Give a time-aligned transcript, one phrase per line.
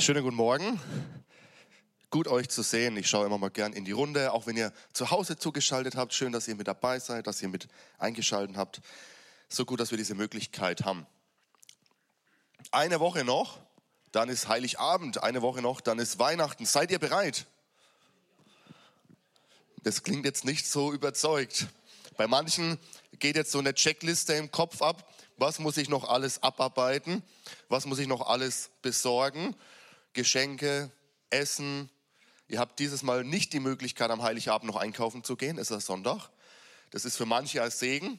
[0.00, 0.80] Schönen guten Morgen.
[2.08, 2.96] Gut euch zu sehen.
[2.96, 6.14] Ich schaue immer mal gern in die Runde, auch wenn ihr zu Hause zugeschaltet habt.
[6.14, 7.66] Schön, dass ihr mit dabei seid, dass ihr mit
[7.98, 8.80] eingeschaltet habt.
[9.48, 11.04] So gut, dass wir diese Möglichkeit haben.
[12.70, 13.58] Eine Woche noch,
[14.12, 15.24] dann ist Heiligabend.
[15.24, 16.64] Eine Woche noch, dann ist Weihnachten.
[16.64, 17.46] Seid ihr bereit?
[19.82, 21.66] Das klingt jetzt nicht so überzeugt.
[22.16, 22.78] Bei manchen
[23.18, 25.12] geht jetzt so eine Checkliste im Kopf ab.
[25.38, 27.24] Was muss ich noch alles abarbeiten?
[27.68, 29.56] Was muss ich noch alles besorgen?
[30.18, 30.90] Geschenke,
[31.30, 31.88] Essen.
[32.48, 35.58] Ihr habt dieses Mal nicht die Möglichkeit, am Heiligabend noch einkaufen zu gehen.
[35.58, 36.30] Es ist Sonntag.
[36.90, 38.18] Das ist für manche als Segen.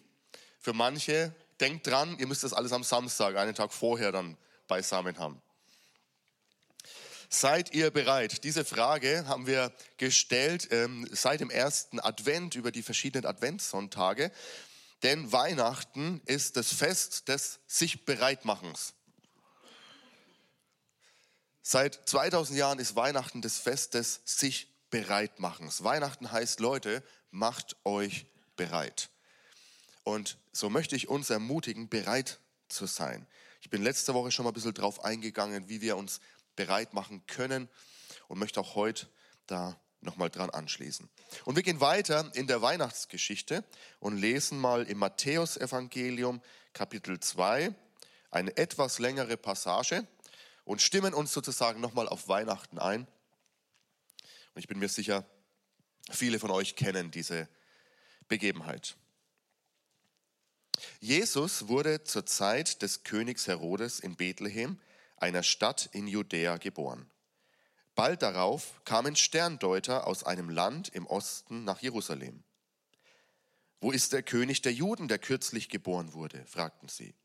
[0.62, 4.38] Für manche, denkt dran, ihr müsst das alles am Samstag, einen Tag vorher dann
[4.70, 5.42] beisammen haben.
[7.28, 8.46] Seid ihr bereit?
[8.46, 14.32] Diese Frage haben wir gestellt ähm, seit dem ersten Advent über die verschiedenen Adventssonntage.
[15.04, 18.94] Denn Weihnachten ist das Fest des sich Bereitmachens.
[21.72, 25.84] Seit 2000 Jahren ist Weihnachten das Fest des sich Bereitmachens.
[25.84, 29.12] Weihnachten heißt, Leute, macht euch bereit.
[30.02, 32.40] Und so möchte ich uns ermutigen, bereit
[32.70, 33.28] zu sein.
[33.62, 36.22] Ich bin letzte Woche schon mal ein bisschen drauf eingegangen, wie wir uns
[36.56, 37.70] bereit machen können
[38.30, 39.08] und möchte auch heute
[39.46, 41.08] da nochmal dran anschließen.
[41.46, 43.64] Und wir gehen weiter in der Weihnachtsgeschichte
[44.00, 46.42] und lesen mal im Matthäusevangelium
[46.74, 47.76] Kapitel 2
[48.32, 50.08] eine etwas längere Passage
[50.70, 53.08] und stimmen uns sozusagen nochmal auf Weihnachten ein.
[54.54, 55.26] Und ich bin mir sicher,
[56.12, 57.50] viele von euch kennen diese
[58.28, 58.96] Begebenheit.
[61.00, 64.80] Jesus wurde zur Zeit des Königs Herodes in Bethlehem,
[65.18, 67.10] einer Stadt in Judäa, geboren.
[67.96, 72.44] Bald darauf kamen Sterndeuter aus einem Land im Osten nach Jerusalem.
[73.82, 76.46] Wo ist der König der Juden, der kürzlich geboren wurde?
[76.46, 77.16] fragten sie.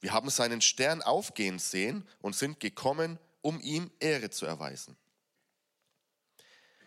[0.00, 4.96] Wir haben seinen Stern aufgehen sehen und sind gekommen, um ihm Ehre zu erweisen.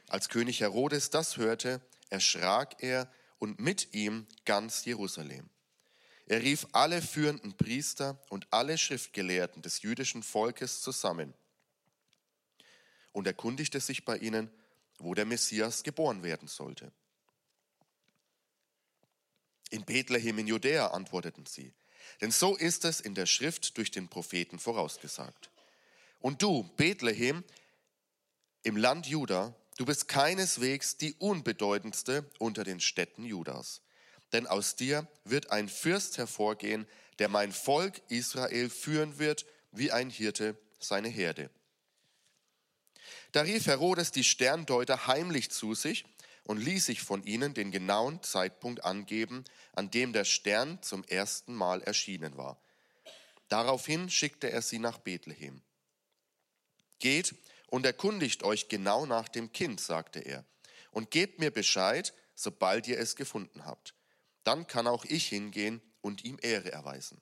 [0.08, 5.50] Als König Herodes das hörte, erschrak er und mit ihm ganz Jerusalem.
[6.26, 11.34] Er rief alle führenden Priester und alle Schriftgelehrten des jüdischen Volkes zusammen
[13.14, 14.52] und erkundigte sich bei ihnen,
[15.00, 16.92] wo der Messias geboren werden sollte.
[19.70, 21.74] In Bethlehem in Judäa antworteten sie.
[22.22, 25.50] Denn so ist es in der Schrift durch den Propheten vorausgesagt.
[26.20, 27.44] Und du, Bethlehem,
[28.64, 33.82] im Land Juda, du bist keineswegs die unbedeutendste unter den Städten Judas.
[34.34, 36.88] Denn aus dir wird ein Fürst hervorgehen,
[37.20, 41.50] der mein Volk Israel führen wird, wie ein Hirte seine Herde.
[43.32, 46.06] Da rief Herodes die Sterndeuter heimlich zu sich
[46.48, 49.44] und ließ sich von ihnen den genauen Zeitpunkt angeben,
[49.74, 52.58] an dem der Stern zum ersten Mal erschienen war.
[53.50, 55.62] Daraufhin schickte er sie nach Bethlehem.
[57.00, 57.36] Geht
[57.68, 60.46] und erkundigt euch genau nach dem Kind, sagte er,
[60.92, 63.94] und gebt mir Bescheid, sobald ihr es gefunden habt.
[64.46, 67.22] Dann kann auch ich hingehen und ihm Ehre erweisen.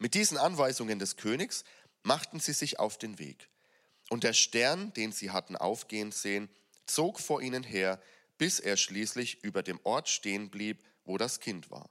[0.00, 1.62] Mit diesen Anweisungen des Königs
[2.02, 3.48] machten sie sich auf den Weg.
[4.12, 6.50] Und der Stern, den sie hatten aufgehen sehen,
[6.84, 7.98] zog vor ihnen her,
[8.36, 11.88] bis er schließlich über dem Ort stehen blieb, wo das Kind war.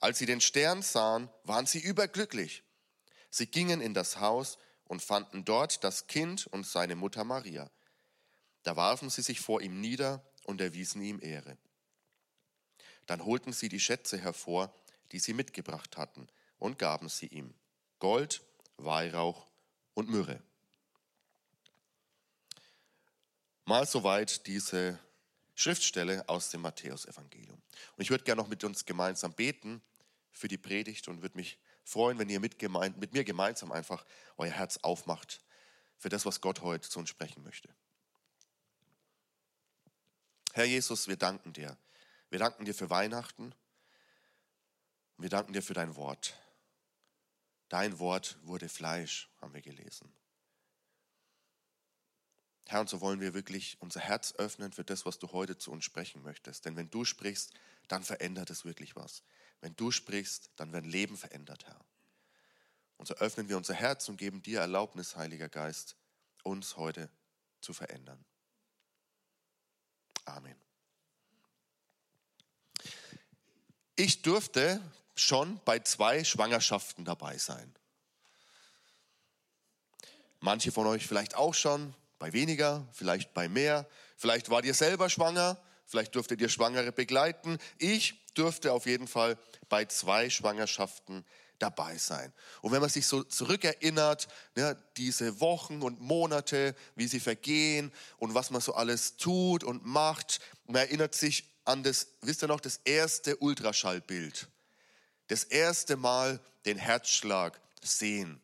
[0.00, 2.62] Als sie den Stern sahen, waren sie überglücklich.
[3.28, 7.70] Sie gingen in das Haus und fanden dort das Kind und seine Mutter Maria.
[8.62, 11.58] Da warfen sie sich vor ihm nieder und erwiesen ihm Ehre.
[13.04, 14.74] Dann holten sie die Schätze hervor,
[15.12, 17.52] die sie mitgebracht hatten, und gaben sie ihm
[17.98, 18.42] Gold,
[18.78, 19.46] Weihrauch
[19.92, 20.42] und Myrrhe.
[23.70, 24.98] Mal soweit diese
[25.54, 27.62] Schriftstelle aus dem Matthäusevangelium.
[27.96, 29.80] Und ich würde gerne noch mit uns gemeinsam beten
[30.32, 34.04] für die Predigt und würde mich freuen, wenn ihr mit, gemein, mit mir gemeinsam einfach
[34.38, 35.40] euer Herz aufmacht
[35.98, 37.72] für das, was Gott heute zu uns sprechen möchte.
[40.52, 41.78] Herr Jesus, wir danken dir.
[42.28, 43.54] Wir danken dir für Weihnachten.
[45.16, 46.34] Wir danken dir für dein Wort.
[47.68, 50.12] Dein Wort wurde Fleisch, haben wir gelesen.
[52.70, 55.72] Herr, und so wollen wir wirklich unser Herz öffnen für das, was du heute zu
[55.72, 56.64] uns sprechen möchtest.
[56.64, 57.52] Denn wenn du sprichst,
[57.88, 59.24] dann verändert es wirklich was.
[59.60, 61.84] Wenn du sprichst, dann werden Leben verändert, Herr.
[62.96, 65.96] Und so öffnen wir unser Herz und geben dir Erlaubnis, Heiliger Geist,
[66.44, 67.10] uns heute
[67.60, 68.24] zu verändern.
[70.26, 70.54] Amen.
[73.96, 74.80] Ich durfte
[75.16, 77.74] schon bei zwei Schwangerschaften dabei sein.
[80.38, 83.88] Manche von euch vielleicht auch schon, bei weniger, vielleicht bei mehr.
[84.16, 87.58] Vielleicht wart ihr selber schwanger, vielleicht durftet ihr Schwangere begleiten.
[87.78, 89.36] Ich durfte auf jeden Fall
[89.68, 91.24] bei zwei Schwangerschaften
[91.58, 92.32] dabei sein.
[92.60, 98.34] Und wenn man sich so zurückerinnert, ne, diese Wochen und Monate, wie sie vergehen und
[98.34, 102.60] was man so alles tut und macht, man erinnert sich an das, wisst ihr noch,
[102.60, 104.48] das erste Ultraschallbild.
[105.28, 108.40] Das erste Mal den Herzschlag sehen.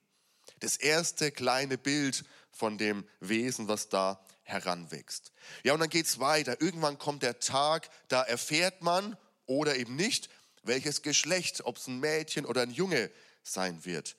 [0.61, 2.25] Das erste kleine Bild
[2.57, 5.33] von dem Wesen, was da heranwächst.
[5.63, 6.61] Ja, und dann geht es weiter.
[6.61, 9.17] Irgendwann kommt der Tag, da erfährt man
[9.47, 10.31] oder eben nicht,
[10.63, 13.11] welches Geschlecht, ob es ein Mädchen oder ein Junge
[13.43, 14.17] sein wird.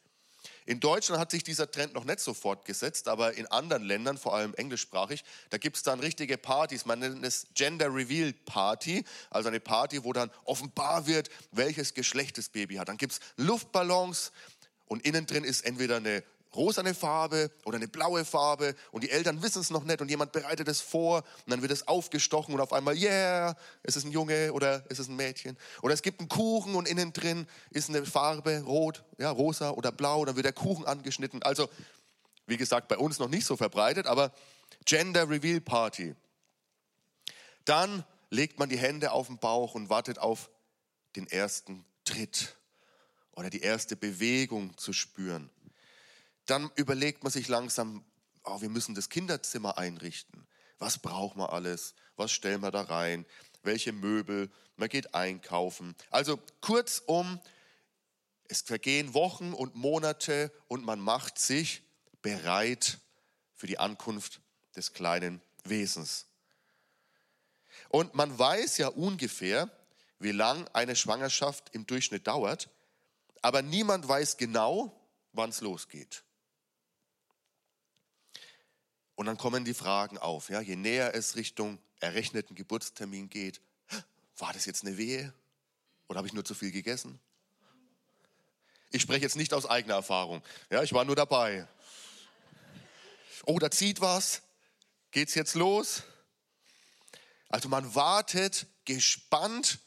[0.66, 4.36] In Deutschland hat sich dieser Trend noch nicht so fortgesetzt, aber in anderen Ländern, vor
[4.36, 6.86] allem englischsprachig, da gibt es dann richtige Partys.
[6.86, 12.38] Man nennt es Gender Reveal Party, also eine Party, wo dann offenbar wird, welches Geschlecht
[12.38, 12.90] das Baby hat.
[12.90, 14.32] Dann gibt es Luftballons
[14.88, 16.24] und innen drin ist entweder eine
[16.58, 20.32] rosane Farbe oder eine blaue Farbe und die Eltern wissen es noch nicht und jemand
[20.32, 24.12] bereitet es vor und dann wird es aufgestochen und auf einmal, yeah, ist es ein
[24.12, 25.58] Junge oder ist es ein Mädchen.
[25.82, 29.92] Oder es gibt einen Kuchen und innen drin ist eine Farbe, rot, ja, rosa oder
[29.92, 31.44] blau, dann wird der Kuchen angeschnitten.
[31.44, 31.70] Also,
[32.48, 34.34] wie gesagt, bei uns noch nicht so verbreitet, aber
[34.86, 36.16] Gender Reveal Party.
[37.66, 40.50] Dann legt man die Hände auf den Bauch und wartet auf
[41.16, 42.56] den ersten Tritt
[43.34, 45.50] oder die erste Bewegung zu spüren
[46.48, 48.04] dann überlegt man sich langsam,
[48.44, 50.48] oh, wir müssen das Kinderzimmer einrichten.
[50.80, 51.94] Was braucht man alles?
[52.16, 53.26] Was stellen wir da rein?
[53.64, 54.50] Welche Möbel?
[54.76, 55.96] Man geht einkaufen.
[56.10, 57.40] Also kurzum,
[58.48, 61.84] es vergehen Wochen und Monate und man macht sich
[62.22, 63.00] bereit
[63.54, 64.42] für die Ankunft
[64.76, 66.28] des kleinen Wesens.
[67.90, 69.70] Und man weiß ja ungefähr,
[70.20, 72.70] wie lang eine Schwangerschaft im Durchschnitt dauert,
[73.42, 75.00] aber niemand weiß genau,
[75.34, 76.24] wann es losgeht.
[79.18, 80.50] Und dann kommen die Fragen auf.
[80.50, 80.62] Ja?
[80.62, 83.60] Je näher es Richtung errechneten Geburtstermin geht,
[84.38, 85.34] war das jetzt eine Wehe?
[86.08, 87.20] Oder habe ich nur zu viel gegessen?
[88.92, 90.44] Ich spreche jetzt nicht aus eigener Erfahrung.
[90.70, 91.68] Ja, ich war nur dabei.
[93.46, 94.44] Oh, da zieht was.
[95.10, 96.04] Geht's jetzt los?
[97.50, 99.80] Also man wartet gespannt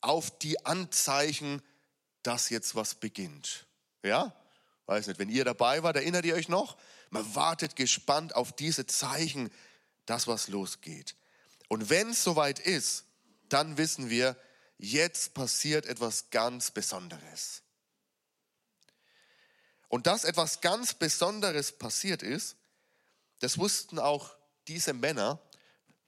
[0.00, 1.62] auf die Anzeichen,
[2.24, 3.64] dass jetzt was beginnt.
[4.02, 4.34] Ja?
[4.86, 6.76] Weiß nicht, wenn ihr dabei wart, erinnert ihr euch noch?
[7.12, 9.50] Man wartet gespannt auf diese Zeichen,
[10.06, 11.14] dass was losgeht.
[11.68, 13.04] Und wenn es soweit ist,
[13.50, 14.34] dann wissen wir,
[14.78, 17.60] jetzt passiert etwas ganz Besonderes.
[19.88, 22.56] Und dass etwas ganz Besonderes passiert ist,
[23.40, 24.34] das wussten auch
[24.66, 25.38] diese Männer,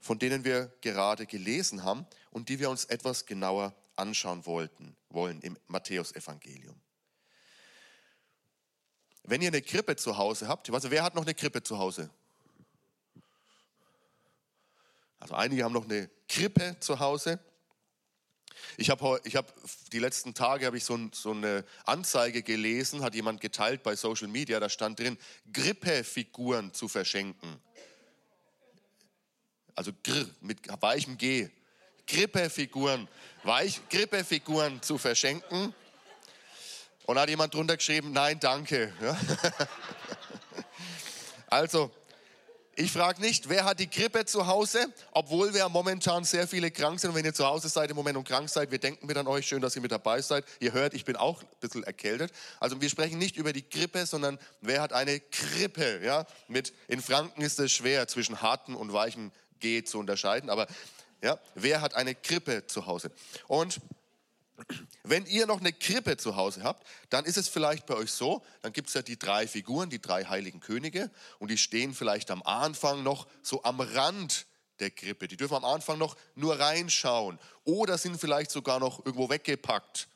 [0.01, 5.43] von denen wir gerade gelesen haben und die wir uns etwas genauer anschauen wollten, wollen
[5.43, 6.81] im Matthäusevangelium.
[9.25, 12.11] Wenn ihr eine Krippe zu Hause habt, also wer hat noch eine Krippe zu Hause?
[15.19, 17.41] Also einige haben noch eine Krippe zu Hause.
[18.77, 19.55] Ich habe ich hab,
[19.93, 24.29] die letzten Tage habe ich so, so, eine Anzeige gelesen, hat jemand geteilt bei Social
[24.29, 25.17] Media, da stand drin,
[25.53, 27.61] Grippefiguren zu verschenken.
[29.75, 31.49] Also Gr mit weichem G.
[32.07, 33.09] Grippefiguren,
[33.43, 35.75] Weich, Grippefiguren zu verschenken.
[37.07, 38.93] Und hat jemand drunter geschrieben, nein, danke.
[39.01, 39.17] Ja?
[41.49, 41.91] also,
[42.77, 46.99] ich frage nicht, wer hat die Grippe zu Hause, obwohl wir momentan sehr viele krank
[46.99, 47.11] sind.
[47.11, 49.29] Und wenn ihr zu Hause seid im Moment und krank seid, wir denken mit an
[49.29, 50.45] euch, schön, dass ihr mit dabei seid.
[50.59, 52.33] Ihr hört, ich bin auch ein bisschen erkältet.
[52.59, 56.01] Also wir sprechen nicht über die Grippe, sondern wer hat eine Grippe?
[56.03, 56.27] Ja?
[56.49, 59.31] Mit, in Franken ist es schwer, zwischen harten und weichen
[59.61, 60.51] G zu unterscheiden.
[60.51, 60.67] Aber
[61.23, 63.13] ja, wer hat eine Grippe zu Hause?
[63.47, 63.81] Und
[65.03, 68.43] wenn ihr noch eine Krippe zu Hause habt, dann ist es vielleicht bei euch so,
[68.63, 72.31] dann gibt es ja die drei Figuren, die drei heiligen Könige und die stehen vielleicht
[72.31, 74.47] am Anfang noch so am Rand
[74.81, 75.29] der Krippe.
[75.29, 80.09] Die dürfen am Anfang noch nur reinschauen oder sind vielleicht sogar noch irgendwo weggepackt.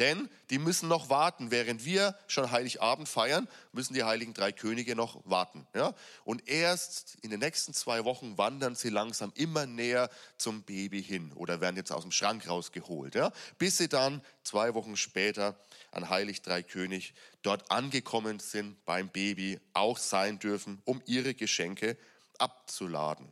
[0.00, 1.50] Denn die müssen noch warten.
[1.50, 5.66] Während wir schon Heiligabend feiern, müssen die heiligen drei Könige noch warten.
[5.74, 5.94] Ja?
[6.24, 11.32] Und erst in den nächsten zwei Wochen wandern sie langsam immer näher zum Baby hin
[11.34, 13.14] oder werden jetzt aus dem Schrank rausgeholt.
[13.14, 13.30] Ja?
[13.58, 15.54] Bis sie dann zwei Wochen später
[15.92, 21.98] an Heilig Drei König dort angekommen sind beim Baby, auch sein dürfen, um ihre Geschenke
[22.38, 23.28] abzuladen.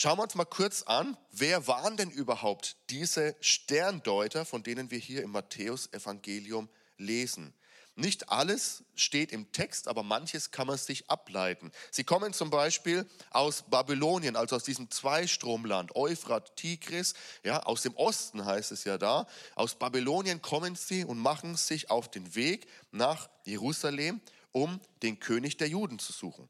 [0.00, 4.98] Schauen wir uns mal kurz an, wer waren denn überhaupt diese Sterndeuter, von denen wir
[5.00, 7.52] hier im Matthäusevangelium lesen?
[7.96, 11.72] Nicht alles steht im Text, aber manches kann man sich ableiten.
[11.90, 17.96] Sie kommen zum Beispiel aus Babylonien, also aus diesem Zweistromland, Euphrat, Tigris, ja, aus dem
[17.96, 19.26] Osten heißt es ja da.
[19.56, 24.20] Aus Babylonien kommen sie und machen sich auf den Weg nach Jerusalem,
[24.52, 26.48] um den König der Juden zu suchen.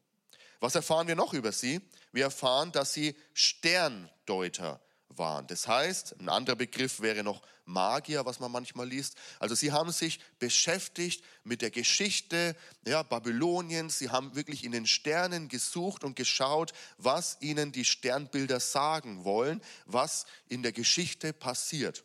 [0.61, 1.81] Was erfahren wir noch über sie?
[2.12, 5.47] Wir erfahren, dass sie Sterndeuter waren.
[5.47, 9.17] Das heißt, ein anderer Begriff wäre noch Magier, was man manchmal liest.
[9.38, 13.99] Also sie haben sich beschäftigt mit der Geschichte ja, Babyloniens.
[13.99, 19.62] Sie haben wirklich in den Sternen gesucht und geschaut, was ihnen die Sternbilder sagen wollen,
[19.85, 22.05] was in der Geschichte passiert.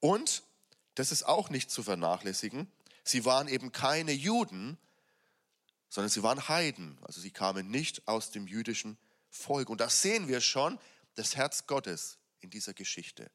[0.00, 0.42] Und,
[0.96, 2.70] das ist auch nicht zu vernachlässigen,
[3.04, 4.78] sie waren eben keine Juden,
[5.90, 6.98] sondern sie waren Heiden.
[7.02, 8.96] Also sie kamen nicht aus dem jüdischen
[9.28, 9.68] Volk.
[9.68, 10.78] Und das sehen wir schon,
[11.16, 13.30] das Herz Gottes in dieser Geschichte.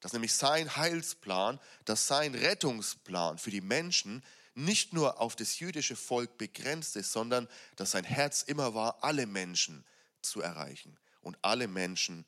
[0.00, 5.94] Dass nämlich sein Heilsplan, dass sein Rettungsplan für die Menschen nicht nur auf das jüdische
[5.94, 9.84] Volk begrenzt ist, sondern dass sein Herz immer war, alle Menschen
[10.22, 12.24] zu erreichen und alle Menschen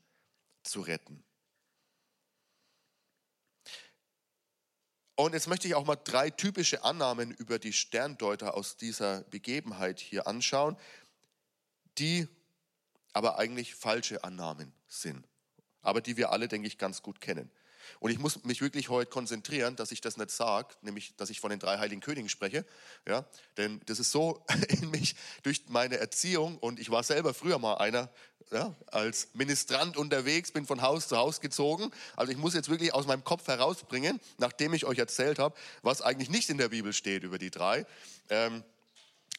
[0.62, 1.24] zu retten.
[5.22, 10.00] Und jetzt möchte ich auch mal drei typische Annahmen über die Sterndeuter aus dieser Begebenheit
[10.00, 10.76] hier anschauen,
[11.98, 12.26] die
[13.12, 15.24] aber eigentlich falsche Annahmen sind,
[15.80, 17.52] aber die wir alle, denke ich, ganz gut kennen.
[18.00, 21.38] Und ich muss mich wirklich heute konzentrieren, dass ich das nicht sage, nämlich, dass ich
[21.38, 22.66] von den drei heiligen Königen spreche.
[23.06, 23.24] Ja,
[23.56, 25.14] denn das ist so in mich
[25.44, 28.10] durch meine Erziehung und ich war selber früher mal einer,
[28.52, 31.90] ja, als Ministrant unterwegs, bin von Haus zu Haus gezogen.
[32.16, 36.02] Also ich muss jetzt wirklich aus meinem Kopf herausbringen, nachdem ich euch erzählt habe, was
[36.02, 37.86] eigentlich nicht in der Bibel steht über die drei.
[38.28, 38.62] Ähm,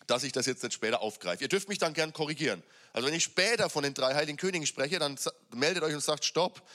[0.07, 1.43] dass ich das jetzt nicht später aufgreife.
[1.43, 2.61] Ihr dürft mich dann gern korrigieren.
[2.91, 5.17] Also wenn ich später von den drei heiligen Königen spreche, dann
[5.53, 6.67] meldet euch und sagt Stopp.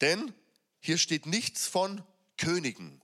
[0.00, 0.32] Denn
[0.80, 2.02] hier steht nichts von
[2.38, 3.02] Königen.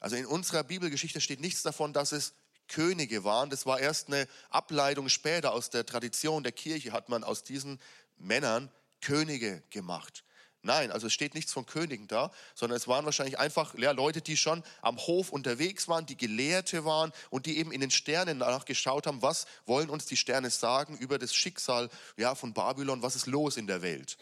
[0.00, 2.34] Also in unserer Bibelgeschichte steht nichts davon, dass es
[2.72, 3.50] Könige waren.
[3.50, 7.78] Das war erst eine Ableitung später aus der Tradition der Kirche, hat man aus diesen
[8.16, 10.24] Männern Könige gemacht.
[10.64, 14.22] Nein, also es steht nichts von Königen da, sondern es waren wahrscheinlich einfach ja, Leute,
[14.22, 18.38] die schon am Hof unterwegs waren, die Gelehrte waren und die eben in den Sternen
[18.38, 23.16] nachgeschaut haben, was wollen uns die Sterne sagen über das Schicksal ja, von Babylon, was
[23.16, 24.16] ist los in der Welt.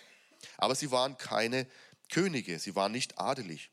[0.56, 1.66] Aber sie waren keine
[2.08, 3.70] Könige, sie waren nicht adelig.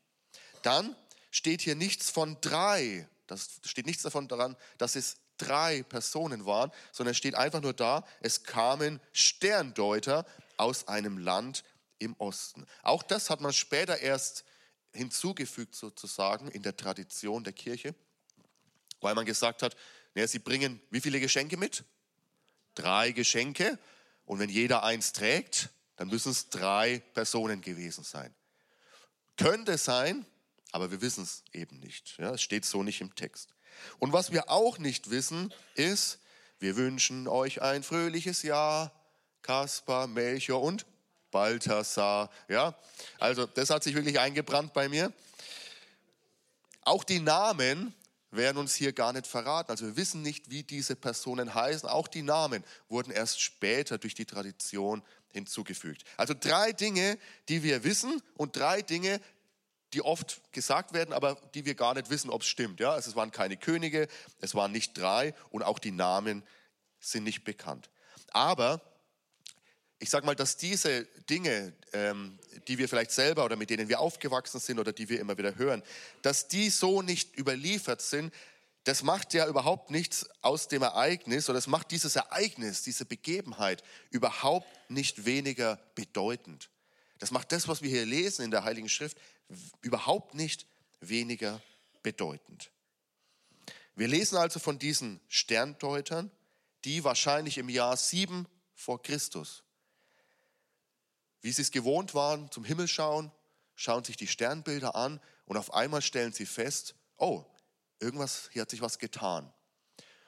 [0.62, 0.94] Dann
[1.30, 6.72] steht hier nichts von drei, das steht nichts davon daran, dass es drei Personen waren,
[6.92, 11.62] sondern es steht einfach nur da, es kamen Sterndeuter aus einem Land
[11.98, 12.66] im Osten.
[12.82, 14.44] Auch das hat man später erst
[14.92, 17.94] hinzugefügt sozusagen in der Tradition der Kirche,
[19.00, 19.76] weil man gesagt hat,
[20.14, 21.84] naja, sie bringen wie viele Geschenke mit?
[22.74, 23.78] Drei Geschenke.
[24.24, 28.34] Und wenn jeder eins trägt, dann müssen es drei Personen gewesen sein.
[29.36, 30.26] Könnte sein,
[30.72, 32.16] aber wir wissen es eben nicht.
[32.18, 33.54] Ja, es steht so nicht im Text.
[33.98, 36.18] Und was wir auch nicht wissen, ist,
[36.58, 38.92] wir wünschen euch ein fröhliches Jahr,
[39.42, 40.86] Kaspar, Melchior und
[41.30, 42.30] Balthasar.
[42.48, 42.74] Ja,
[43.18, 45.12] also das hat sich wirklich eingebrannt bei mir.
[46.82, 47.94] Auch die Namen
[48.30, 49.70] werden uns hier gar nicht verraten.
[49.70, 51.88] Also wir wissen nicht, wie diese Personen heißen.
[51.88, 56.04] Auch die Namen wurden erst später durch die Tradition hinzugefügt.
[56.16, 59.20] Also drei Dinge, die wir wissen und drei Dinge,
[59.92, 62.80] die oft gesagt werden, aber die wir gar nicht wissen, ob es stimmt.
[62.80, 62.92] Ja?
[62.92, 64.08] Also es waren keine Könige,
[64.40, 66.42] es waren nicht drei und auch die Namen
[67.00, 67.90] sind nicht bekannt.
[68.32, 68.80] Aber
[69.98, 74.00] ich sage mal, dass diese Dinge, ähm, die wir vielleicht selber oder mit denen wir
[74.00, 75.82] aufgewachsen sind oder die wir immer wieder hören,
[76.22, 78.32] dass die so nicht überliefert sind,
[78.84, 83.82] das macht ja überhaupt nichts aus dem Ereignis oder das macht dieses Ereignis, diese Begebenheit
[84.10, 86.70] überhaupt nicht weniger bedeutend.
[87.18, 89.18] Das macht das, was wir hier lesen in der Heiligen Schrift,
[89.80, 90.66] überhaupt nicht
[91.00, 91.62] weniger
[92.02, 92.70] bedeutend.
[93.94, 96.30] Wir lesen also von diesen Sterndeutern,
[96.84, 99.64] die wahrscheinlich im Jahr 7 vor Christus
[101.40, 103.30] wie sie es gewohnt waren, zum Himmel schauen,
[103.74, 107.44] schauen sich die Sternbilder an und auf einmal stellen sie fest, oh,
[108.00, 109.52] irgendwas, hier hat sich was getan.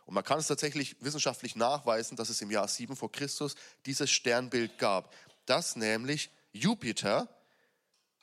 [0.04, 3.54] Und man kann es tatsächlich wissenschaftlich nachweisen, dass es im Jahr 7 vor Christus
[3.86, 5.14] dieses Sternbild gab.
[5.46, 7.28] Das nämlich Jupiter,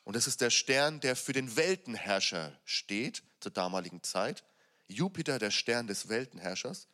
[0.07, 4.45] und das ist der Stern, der für den Weltenherrscher steht zur damaligen Zeit.
[4.87, 6.87] Jupiter, der Stern des Weltenherrschers.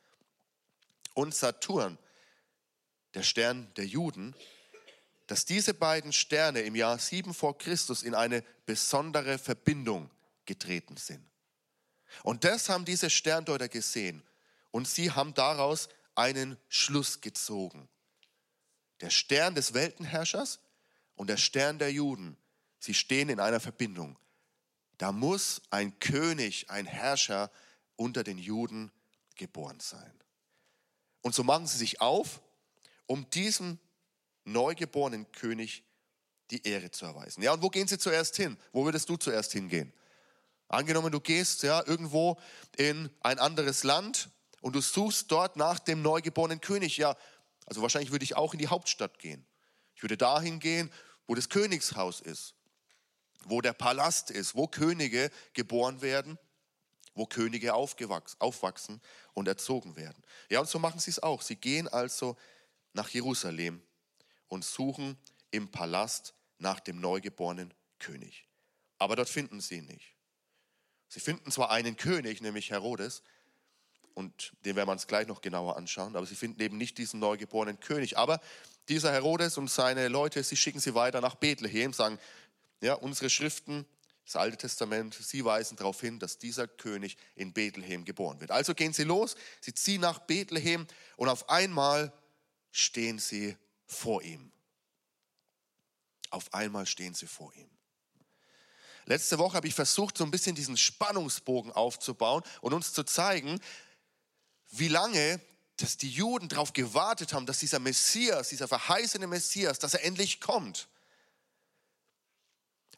[1.13, 1.99] Und Saturn,
[3.13, 4.35] der Stern der Juden,
[5.27, 10.09] dass diese beiden Sterne im Jahr 7 vor Christus in eine besondere Verbindung
[10.45, 11.23] getreten sind.
[12.23, 14.23] Und das haben diese Sterndeuter gesehen
[14.71, 17.87] und sie haben daraus einen Schluss gezogen.
[19.01, 20.59] Der Stern des Weltenherrschers
[21.13, 22.37] und der Stern der Juden,
[22.83, 24.17] sie stehen in einer Verbindung.
[24.97, 27.49] Da muss ein König, ein Herrscher
[27.95, 28.91] unter den Juden
[29.35, 30.13] geboren sein.
[31.21, 32.41] Und so machen sie sich auf,
[33.05, 33.79] um diesem
[34.43, 35.85] neugeborenen König
[36.51, 37.41] die Ehre zu erweisen.
[37.41, 38.57] Ja, und wo gehen sie zuerst hin?
[38.73, 39.93] Wo würdest du zuerst hingehen?
[40.67, 42.37] Angenommen, du gehst ja irgendwo
[42.75, 46.97] in ein anderes Land und du suchst dort nach dem neugeborenen König.
[46.97, 47.15] Ja,
[47.65, 49.45] also wahrscheinlich würde ich auch in die Hauptstadt gehen.
[49.95, 50.91] Ich würde dahin gehen,
[51.27, 52.55] wo das Königshaus ist,
[53.49, 56.37] wo der Palast ist, wo Könige geboren werden,
[57.15, 59.01] wo Könige aufwachsen
[59.33, 60.23] und erzogen werden.
[60.49, 61.41] Ja, und so machen sie es auch.
[61.41, 62.35] Sie gehen also
[62.93, 63.81] nach Jerusalem
[64.47, 65.17] und suchen
[65.51, 68.47] im Palast nach dem neugeborenen König.
[68.97, 70.15] Aber dort finden sie ihn nicht.
[71.07, 73.21] Sie finden zwar einen König, nämlich Herodes,
[74.13, 77.19] und den werden wir uns gleich noch genauer anschauen, aber sie finden eben nicht diesen
[77.19, 78.17] neugeborenen König.
[78.17, 78.39] Aber
[78.89, 82.19] dieser Herodes und seine Leute, sie schicken sie weiter nach Bethlehem, sagen,
[82.83, 83.85] ja, unsere Schriften,
[84.25, 88.51] das Alte Testament, sie weisen darauf hin, dass dieser König in Bethlehem geboren wird.
[88.51, 90.87] Also gehen sie los, sie ziehen nach Bethlehem
[91.17, 92.13] und auf einmal
[92.71, 94.51] stehen sie vor ihm.
[96.29, 97.69] Auf einmal stehen sie vor ihm.
[99.05, 103.59] Letzte Woche habe ich versucht, so ein bisschen diesen Spannungsbogen aufzubauen und uns zu zeigen,
[104.71, 105.41] wie lange
[105.77, 110.39] dass die Juden darauf gewartet haben, dass dieser Messias, dieser verheißene Messias, dass er endlich
[110.39, 110.87] kommt.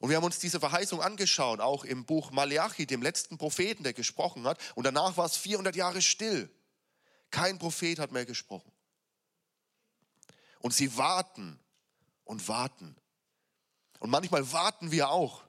[0.06, 3.94] Und wir haben uns diese Verheißung angeschaut, auch im Buch Malachi, dem letzten Propheten, der
[3.94, 4.60] gesprochen hat.
[4.76, 6.48] Und danach war es 400 Jahre still.
[7.32, 8.72] Kein Prophet hat mehr gesprochen.
[10.60, 11.60] Und sie warten
[12.24, 12.96] und warten.
[13.98, 15.44] Und manchmal warten wir auch.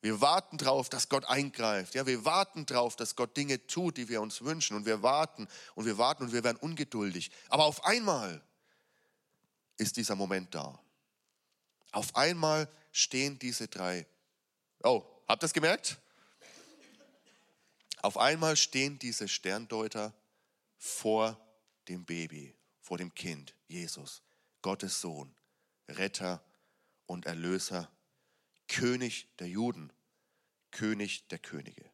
[0.00, 1.94] Wir warten darauf, dass Gott eingreift.
[1.94, 4.76] Ja, wir warten darauf, dass Gott Dinge tut, die wir uns wünschen.
[4.76, 5.46] Und wir warten
[5.76, 7.30] und wir warten und wir werden ungeduldig.
[7.50, 8.42] Aber auf einmal
[9.76, 10.76] ist dieser Moment da.
[11.92, 14.06] Auf einmal stehen diese drei.
[14.84, 15.98] Oh, habt ihr das gemerkt?
[18.00, 20.14] Auf einmal stehen diese Sterndeuter
[20.78, 21.38] vor
[21.88, 24.22] dem Baby, vor dem Kind, Jesus,
[24.62, 25.34] Gottes Sohn,
[25.88, 26.42] Retter
[27.06, 27.90] und Erlöser
[28.68, 29.92] König der Juden,
[30.70, 31.90] König der Könige.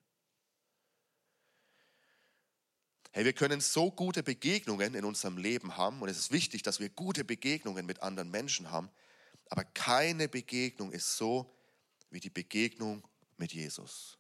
[3.13, 6.79] Hey, wir können so gute Begegnungen in unserem Leben haben und es ist wichtig, dass
[6.79, 8.91] wir gute Begegnungen mit anderen Menschen haben,
[9.51, 11.55] aber keine Begegnung ist so
[12.11, 14.19] wie die Begegnung mit Jesus.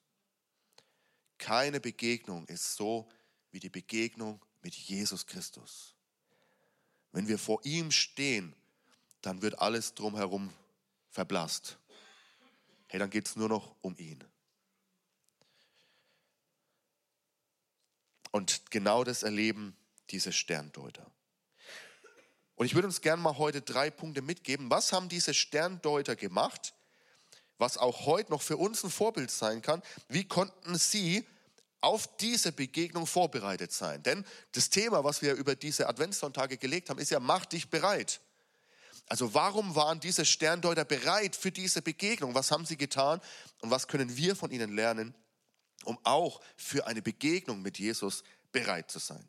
[1.38, 3.08] Keine Begegnung ist so
[3.50, 5.94] wie die Begegnung mit Jesus Christus.
[7.12, 8.54] Wenn wir vor ihm stehen,
[9.22, 10.52] dann wird alles drumherum
[11.08, 11.80] verblasst
[12.90, 14.22] hey, dann geht es nur noch um ihn.
[18.32, 19.76] Und genau das erleben
[20.10, 21.08] diese Sterndeuter.
[22.60, 24.70] Und ich würde uns gerne mal heute drei Punkte mitgeben.
[24.70, 26.74] Was haben diese Sterndeuter gemacht,
[27.56, 29.82] was auch heute noch für uns ein Vorbild sein kann?
[30.08, 31.26] Wie konnten sie
[31.80, 34.02] auf diese Begegnung vorbereitet sein?
[34.02, 38.20] Denn das Thema, was wir über diese Adventssonntage gelegt haben, ist ja, mach dich bereit.
[39.06, 42.34] Also warum waren diese Sterndeuter bereit für diese Begegnung?
[42.34, 43.22] Was haben sie getan
[43.62, 45.14] und was können wir von ihnen lernen,
[45.84, 49.26] um auch für eine Begegnung mit Jesus bereit zu sein?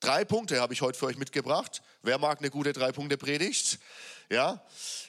[0.00, 1.82] Drei Punkte habe ich heute für euch mitgebracht.
[2.02, 3.78] Wer mag eine gute drei Punkte Predigt?
[4.30, 4.64] Ja,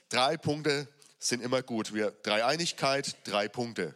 [0.09, 0.87] drei Punkte
[1.19, 1.93] sind immer gut.
[1.93, 3.95] Wir drei Einigkeit, drei Punkte.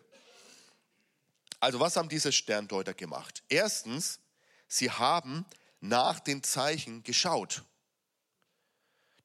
[1.60, 3.43] Also was haben diese Sterndeuter gemacht?
[3.47, 4.19] Erstens,
[4.67, 5.45] sie haben
[5.80, 7.63] nach den Zeichen geschaut.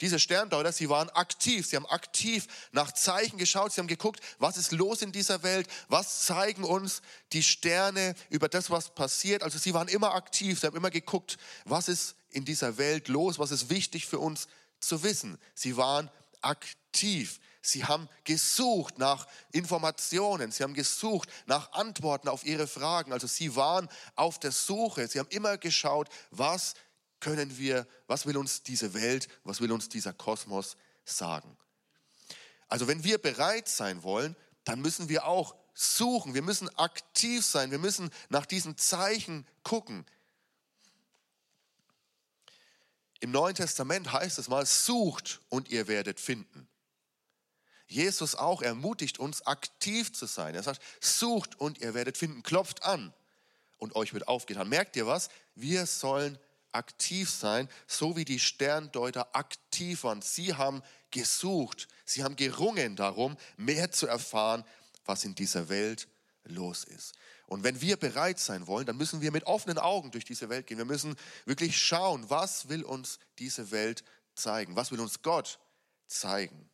[0.00, 4.56] Diese Sterndeuter, sie waren aktiv, sie haben aktiv nach Zeichen geschaut, sie haben geguckt, was
[4.56, 9.42] ist los in dieser Welt, was zeigen uns die Sterne über das, was passiert.
[9.42, 13.38] Also sie waren immer aktiv, sie haben immer geguckt, was ist in dieser Welt los,
[13.38, 14.48] was ist wichtig für uns
[14.80, 15.38] zu wissen.
[15.54, 16.11] Sie waren
[16.42, 17.40] aktiv.
[17.62, 23.12] Sie haben gesucht nach Informationen, sie haben gesucht nach Antworten auf ihre Fragen.
[23.12, 26.74] Also sie waren auf der Suche, sie haben immer geschaut, was
[27.20, 31.57] können wir, was will uns diese Welt, was will uns dieser Kosmos sagen?
[32.68, 37.70] Also wenn wir bereit sein wollen, dann müssen wir auch suchen, wir müssen aktiv sein,
[37.70, 40.05] wir müssen nach diesen Zeichen gucken.
[43.20, 46.68] Im Neuen Testament heißt es mal, sucht und ihr werdet finden.
[47.88, 50.55] Jesus auch ermutigt uns, aktiv zu sein.
[50.55, 53.14] Er sagt, sucht und ihr werdet finden, klopft an
[53.79, 54.68] und euch wird aufgetan.
[54.68, 55.29] Merkt ihr was?
[55.55, 56.38] Wir sollen
[56.76, 60.22] aktiv sein, so wie die Sterndeuter aktiv waren.
[60.22, 64.64] Sie haben gesucht, sie haben gerungen darum, mehr zu erfahren,
[65.04, 66.08] was in dieser Welt
[66.44, 67.14] los ist.
[67.46, 70.66] Und wenn wir bereit sein wollen, dann müssen wir mit offenen Augen durch diese Welt
[70.66, 70.78] gehen.
[70.78, 74.76] Wir müssen wirklich schauen, was will uns diese Welt zeigen?
[74.76, 75.58] Was will uns Gott
[76.06, 76.68] zeigen?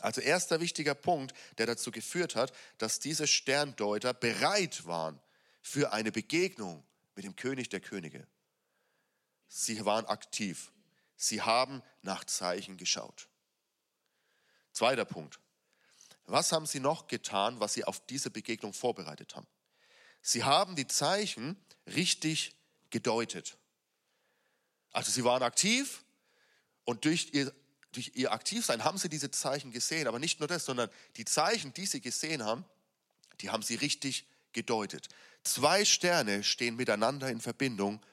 [0.00, 5.20] Also erster wichtiger Punkt, der dazu geführt hat, dass diese Sterndeuter bereit waren
[5.60, 6.84] für eine Begegnung
[7.16, 8.26] mit dem König der Könige.
[9.48, 10.72] Sie waren aktiv.
[11.16, 13.28] Sie haben nach Zeichen geschaut.
[14.72, 15.40] Zweiter Punkt.
[16.26, 19.46] Was haben sie noch getan, was sie auf diese Begegnung vorbereitet haben?
[20.20, 21.56] Sie haben die Zeichen
[21.86, 22.54] richtig
[22.90, 23.56] gedeutet.
[24.92, 26.04] Also sie waren aktiv
[26.84, 27.52] und durch, ihr,
[27.92, 30.06] durch ihr Aktivsein haben sie diese Zeichen gesehen.
[30.06, 32.64] Aber nicht nur das, sondern die Zeichen, die sie gesehen haben,
[33.40, 35.08] die haben sie richtig gedeutet.
[35.44, 38.04] Zwei Sterne stehen miteinander in Verbindung.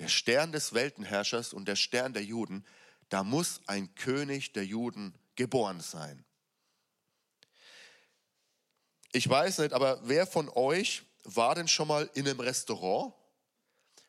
[0.00, 2.64] Der Stern des Weltenherrschers und der Stern der Juden.
[3.10, 6.24] Da muss ein König der Juden geboren sein.
[9.12, 13.12] Ich weiß nicht, aber wer von euch war denn schon mal in einem Restaurant?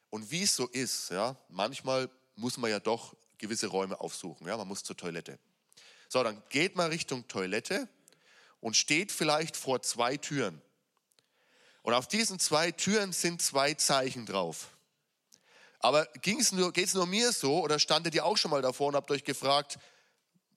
[0.10, 4.48] Und wie es so ist, ja, manchmal muss man ja doch gewisse Räume aufsuchen.
[4.48, 5.40] Ja, man muss zur Toilette.
[6.08, 7.90] So, dann geht man Richtung Toilette
[8.60, 10.62] und steht vielleicht vor zwei Türen.
[11.82, 14.70] Und auf diesen zwei Türen sind zwei Zeichen drauf.
[15.82, 18.96] Aber ging's nur, geht's nur mir so oder standet ihr auch schon mal davor und
[18.96, 19.80] habt euch gefragt,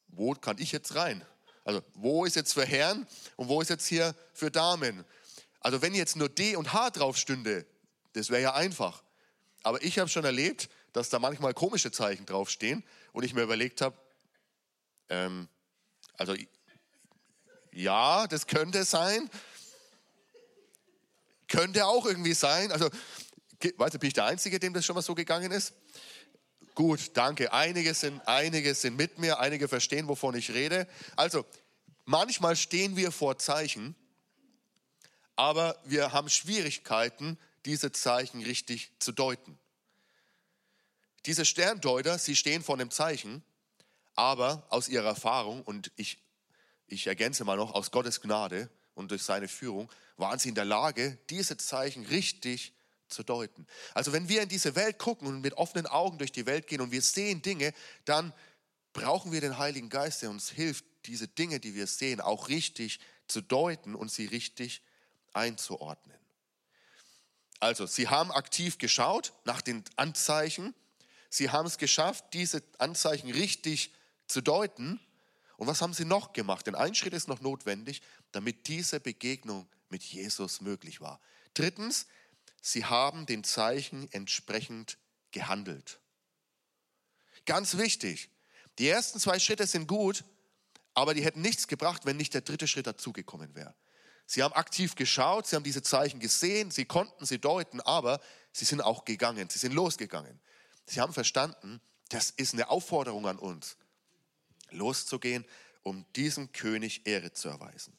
[0.09, 1.25] wo kann ich jetzt rein?
[1.65, 3.07] Also, wo ist jetzt für Herren
[3.37, 5.05] und wo ist jetzt hier für Damen?
[5.61, 7.67] Also, wenn jetzt nur D und H drauf stünde,
[8.13, 9.03] das wäre ja einfach.
[9.63, 13.81] Aber ich habe schon erlebt, dass da manchmal komische Zeichen draufstehen und ich mir überlegt
[13.81, 13.97] habe,
[15.09, 15.49] ähm,
[16.19, 16.35] also
[17.73, 19.29] ja, das könnte sein,
[21.49, 22.71] könnte auch irgendwie sein.
[22.71, 22.91] Also,
[23.77, 25.75] weißt du, bin ich der Einzige, dem das schon mal so gegangen ist?
[26.75, 27.53] Gut, danke.
[27.53, 30.89] Einige sind, einige sind mit mir, einige verstehen, wovon ich rede.
[31.15, 31.45] Also,
[32.05, 33.95] manchmal stehen wir vor Zeichen,
[35.37, 39.59] aber wir haben Schwierigkeiten, diese Zeichen richtig zu deuten.
[41.27, 43.43] Diese Sterndeuter, sie stehen vor einem Zeichen,
[44.15, 46.19] aber aus ihrer Erfahrung, und ich,
[46.87, 50.65] ich ergänze mal noch, aus Gottes Gnade und durch seine Führung, waren sie in der
[50.65, 52.73] Lage, diese Zeichen richtig
[53.15, 53.67] zu deuten.
[53.95, 56.81] Also wenn wir in diese Welt gucken und mit offenen Augen durch die Welt gehen
[56.81, 57.73] und wir sehen Dinge,
[58.05, 58.33] dann
[58.93, 63.01] brauchen wir den Heiligen Geist, der uns hilft, diese Dinge, die wir sehen, auch richtig
[63.27, 64.83] zu deuten und sie richtig
[65.33, 66.17] einzuordnen.
[67.61, 70.75] Also, sie haben aktiv geschaut nach den Anzeichen.
[71.31, 73.93] Sie haben es geschafft, diese Anzeichen richtig
[74.27, 75.01] zu deuten.
[75.57, 76.67] Und was haben sie noch gemacht?
[76.67, 81.21] Denn ein Schritt ist noch notwendig, damit diese Begegnung mit Jesus möglich war.
[81.55, 82.07] Drittens,
[82.65, 84.97] sie haben den Zeichen entsprechend
[85.33, 86.01] gehandelt.
[87.45, 88.31] Ganz wichtig,
[88.79, 90.25] die ersten zwei Schritte sind gut,
[90.95, 93.75] aber die hätten nichts gebracht, wenn nicht der dritte Schritt dazugekommen wäre.
[94.27, 98.21] Sie haben aktiv geschaut, sie haben diese Zeichen gesehen, sie konnten sie deuten, aber
[98.53, 100.41] sie sind auch gegangen, sie sind losgegangen.
[100.87, 103.77] Sie haben verstanden, das ist eine Aufforderung an uns,
[104.71, 105.45] loszugehen,
[105.83, 107.99] um diesem König Ehre zu erweisen.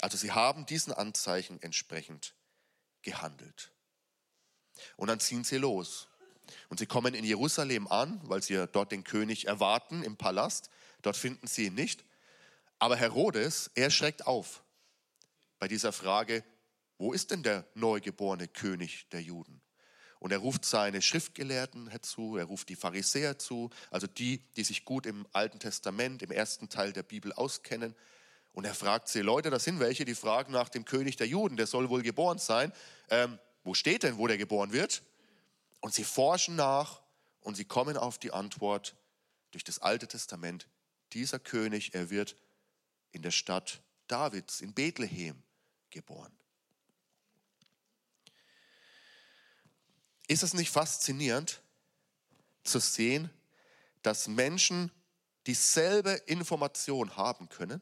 [0.00, 2.34] Also sie haben diesen Anzeichen entsprechend
[3.02, 3.70] gehandelt.
[4.96, 6.08] Und dann ziehen sie los.
[6.68, 10.70] Und sie kommen in Jerusalem an, weil sie dort den König erwarten im Palast.
[11.02, 12.04] Dort finden sie ihn nicht.
[12.78, 14.62] Aber Herodes, er schreckt auf
[15.58, 16.42] bei dieser Frage,
[16.98, 19.60] wo ist denn der neugeborene König der Juden?
[20.18, 24.84] Und er ruft seine Schriftgelehrten herzu, er ruft die Pharisäer zu, also die, die sich
[24.84, 27.94] gut im Alten Testament, im ersten Teil der Bibel auskennen.
[28.52, 31.56] Und er fragt sie, Leute, das sind welche, die fragen nach dem König der Juden,
[31.56, 32.72] der soll wohl geboren sein.
[33.08, 35.02] Ähm, wo steht denn, wo der geboren wird?
[35.80, 37.00] Und sie forschen nach
[37.40, 38.96] und sie kommen auf die Antwort
[39.50, 40.68] durch das Alte Testament.
[41.12, 42.36] Dieser König, er wird
[43.12, 45.42] in der Stadt Davids, in Bethlehem
[45.90, 46.32] geboren.
[50.28, 51.60] Ist es nicht faszinierend
[52.62, 53.30] zu sehen,
[54.02, 54.92] dass Menschen
[55.46, 57.80] dieselbe Information haben können,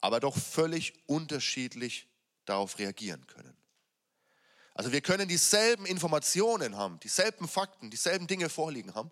[0.00, 2.08] aber doch völlig unterschiedlich
[2.46, 3.54] darauf reagieren können?
[4.74, 9.10] Also wir können dieselben Informationen haben, dieselben Fakten, dieselben Dinge vorliegen haben,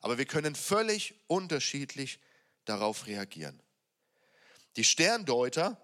[0.00, 2.20] aber wir können völlig unterschiedlich
[2.64, 3.60] darauf reagieren.
[4.76, 5.80] Die Sterndeuter,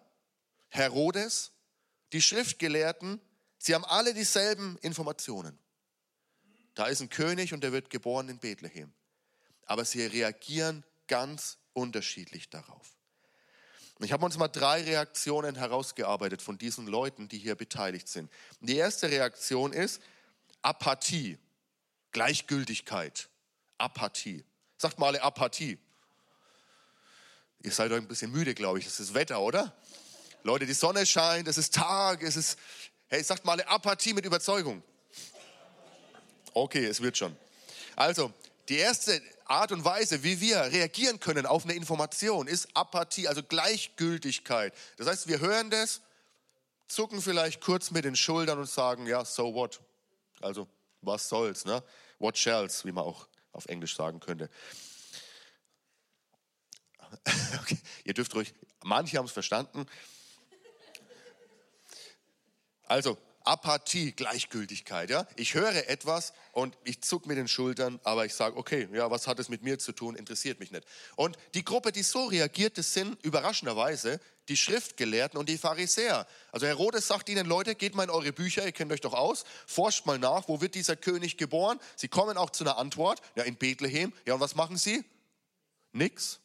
[0.68, 1.52] Herodes,
[2.12, 3.20] die Schriftgelehrten,
[3.58, 5.58] sie haben alle dieselben Informationen.
[6.74, 8.92] Da ist ein König und der wird geboren in Bethlehem.
[9.66, 12.99] Aber sie reagieren ganz unterschiedlich darauf.
[14.02, 18.30] Ich habe uns mal drei Reaktionen herausgearbeitet von diesen Leuten, die hier beteiligt sind.
[18.60, 20.00] Die erste Reaktion ist
[20.62, 21.38] Apathie,
[22.12, 23.28] Gleichgültigkeit,
[23.76, 24.42] Apathie.
[24.78, 25.78] Sagt mal alle Apathie.
[27.62, 28.86] Ihr seid euch ein bisschen müde, glaube ich.
[28.86, 29.76] Das ist Wetter, oder?
[30.44, 32.58] Leute, die Sonne scheint, es ist Tag, es ist,
[33.08, 34.82] hey, sagt mal eine Apathie mit Überzeugung.
[36.54, 37.36] Okay, es wird schon.
[37.96, 38.32] Also,
[38.70, 43.42] die erste Art und Weise, wie wir reagieren können auf eine Information, ist Apathie, also
[43.42, 44.72] Gleichgültigkeit.
[44.96, 46.02] Das heißt, wir hören das,
[46.86, 49.80] zucken vielleicht kurz mit den Schultern und sagen, ja, so what?
[50.40, 50.68] Also,
[51.02, 51.82] was soll's, ne?
[52.20, 54.48] What shells, wie man auch auf Englisch sagen könnte.
[57.60, 59.84] Okay, ihr dürft ruhig, manche haben es verstanden.
[62.84, 65.10] Also, Apathie, Gleichgültigkeit.
[65.10, 65.26] Ja?
[65.36, 69.26] Ich höre etwas und ich zuck mit den Schultern, aber ich sage, okay, ja, was
[69.26, 70.86] hat es mit mir zu tun, interessiert mich nicht.
[71.16, 76.26] Und die Gruppe, die so reagiert, das sind überraschenderweise die Schriftgelehrten und die Pharisäer.
[76.50, 79.44] Also Herodes sagt ihnen, Leute, geht mal in eure Bücher, ihr kennt euch doch aus,
[79.66, 81.78] forscht mal nach, wo wird dieser König geboren?
[81.94, 84.12] Sie kommen auch zu einer Antwort, ja, in Bethlehem.
[84.26, 85.04] Ja, und was machen sie?
[85.92, 86.40] Nix.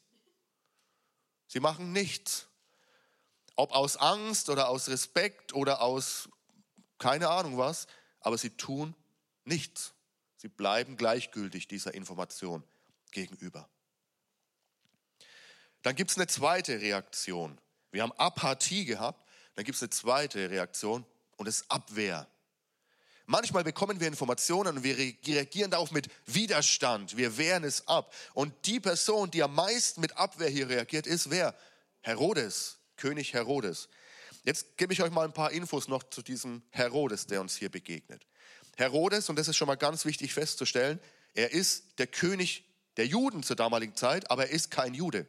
[1.48, 2.46] Sie machen nichts.
[3.56, 6.28] Ob aus Angst oder aus Respekt oder aus
[6.98, 7.86] keine Ahnung was,
[8.20, 8.94] aber sie tun
[9.44, 9.92] nichts.
[10.36, 12.62] Sie bleiben gleichgültig dieser Information
[13.10, 13.68] gegenüber.
[15.82, 17.58] Dann gibt es eine zweite Reaktion.
[17.92, 21.06] Wir haben Apathie gehabt, dann gibt es eine zweite Reaktion
[21.36, 22.28] und das ist Abwehr.
[23.26, 27.16] Manchmal bekommen wir Informationen und wir reagieren darauf mit Widerstand.
[27.16, 28.14] Wir wehren es ab.
[28.34, 31.52] Und die Person, die am meisten mit Abwehr hier reagiert, ist wer?
[32.02, 33.88] Herodes, König Herodes.
[34.46, 37.68] Jetzt gebe ich euch mal ein paar Infos noch zu diesem Herodes, der uns hier
[37.68, 38.24] begegnet.
[38.76, 41.00] Herodes, und das ist schon mal ganz wichtig festzustellen,
[41.34, 42.64] er ist der König
[42.96, 45.26] der Juden zur damaligen Zeit, aber er ist kein Jude.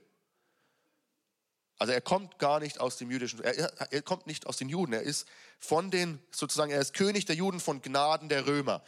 [1.79, 4.93] Also er kommt gar nicht aus dem jüdischen, er, er, kommt nicht aus den Juden,
[4.93, 5.27] er ist
[5.57, 8.83] von den, sozusagen, er ist König der Juden von Gnaden der Römer.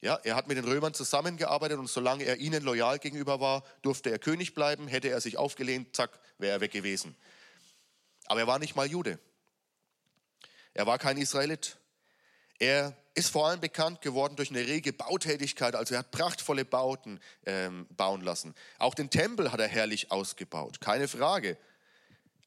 [0.00, 4.10] Ja, er hat mit den Römern zusammengearbeitet und solange er ihnen loyal gegenüber war, durfte
[4.10, 4.88] er König bleiben.
[4.88, 7.14] Hätte er sich aufgelehnt, zack, wäre er weg gewesen.
[8.24, 9.18] Aber er war nicht mal Jude.
[10.76, 11.78] Er war kein Israelit.
[12.58, 17.18] Er ist vor allem bekannt geworden durch eine rege Bautätigkeit, also er hat prachtvolle Bauten
[17.46, 18.54] ähm, bauen lassen.
[18.78, 21.56] Auch den Tempel hat er herrlich ausgebaut, keine Frage.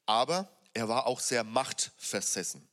[0.06, 2.68] Aber er war auch sehr machtversessen.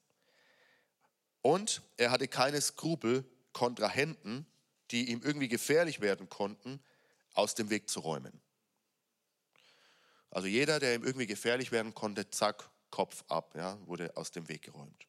[1.41, 4.45] Und er hatte keine Skrupel, Kontrahenten,
[4.91, 6.79] die ihm irgendwie gefährlich werden konnten,
[7.33, 8.41] aus dem Weg zu räumen.
[10.29, 14.47] Also jeder, der ihm irgendwie gefährlich werden konnte, zack, Kopf ab, ja, wurde aus dem
[14.49, 15.07] Weg geräumt.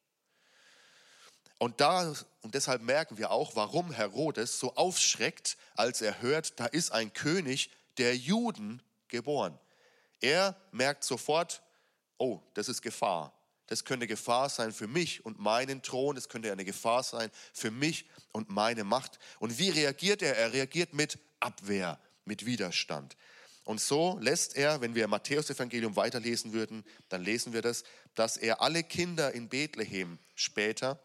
[1.59, 6.65] Und, da, und deshalb merken wir auch, warum Herodes so aufschreckt, als er hört, da
[6.65, 9.59] ist ein König der Juden geboren.
[10.21, 11.61] Er merkt sofort,
[12.17, 13.33] oh, das ist Gefahr.
[13.67, 16.15] Das könnte Gefahr sein für mich und meinen Thron.
[16.15, 19.19] Das könnte eine Gefahr sein für mich und meine Macht.
[19.39, 20.37] Und wie reagiert er?
[20.37, 23.17] Er reagiert mit Abwehr, mit Widerstand.
[23.65, 27.83] Und so lässt er, wenn wir Matthäus Evangelium weiterlesen würden, dann lesen wir das,
[28.15, 30.99] dass er alle Kinder in Bethlehem später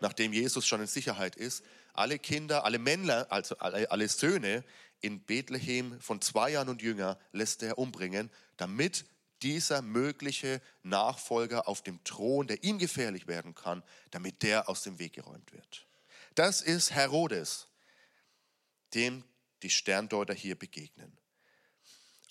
[0.00, 4.64] nachdem Jesus schon in Sicherheit ist, alle Kinder, alle Männer, also alle, alle Söhne
[5.00, 9.04] in Bethlehem von zwei Jahren und jünger lässt er umbringen, damit
[9.42, 14.98] dieser mögliche Nachfolger auf dem Thron, der ihm gefährlich werden kann, damit der aus dem
[14.98, 15.86] Weg geräumt wird.
[16.34, 17.68] Das ist Herodes,
[18.94, 19.24] dem
[19.62, 21.16] die Sterndeuter hier begegnen.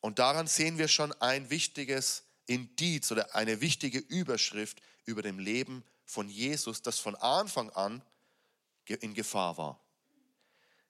[0.02, 5.84] Und daran sehen wir schon ein wichtiges Indiz oder eine wichtige Überschrift über dem Leben
[6.08, 8.02] von Jesus, das von Anfang an
[8.88, 9.80] in Gefahr war.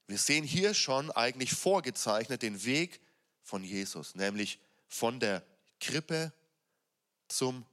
[0.05, 3.01] Wir sehen hier schon eigentlich vorgezeichnet den Weg
[3.41, 5.43] von Jesus, nämlich von der
[5.81, 6.31] Krippe
[7.27, 7.65] zum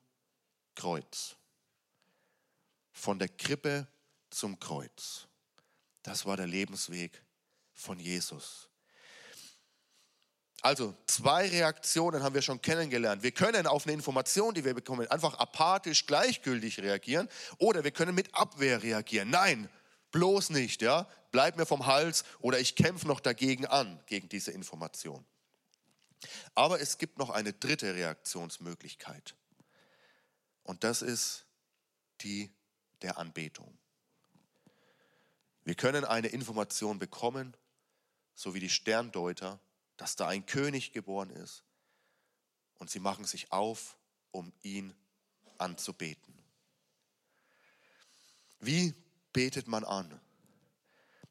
[0.75, 1.37] Kreuz.
[2.91, 3.87] Von der Krippe
[4.31, 5.29] zum Kreuz.
[6.03, 7.23] Das war der Lebensweg
[7.73, 8.69] von Jesus.
[10.65, 13.23] Also zwei Reaktionen haben wir schon kennengelernt.
[13.23, 18.15] Wir können auf eine Information, die wir bekommen, einfach apathisch, gleichgültig reagieren oder wir können
[18.15, 19.29] mit Abwehr reagieren.
[19.29, 19.69] Nein,
[20.11, 21.07] bloß nicht, ja?
[21.33, 25.23] Bleib mir vom Hals oder ich kämpfe noch dagegen an, gegen diese Information.
[26.55, 29.35] Aber es gibt noch eine dritte Reaktionsmöglichkeit.
[30.63, 31.45] Und das ist
[32.23, 32.51] die
[33.03, 33.77] der Anbetung.
[35.65, 37.55] Wir können eine Information bekommen,
[38.35, 39.61] so wie die Sterndeuter,
[39.97, 41.63] dass da ein König geboren ist.
[42.79, 43.97] Und sie machen sich auf,
[44.31, 44.95] um ihn
[45.59, 46.35] anzubeten.
[48.59, 48.95] Wie
[49.33, 50.21] betet man an?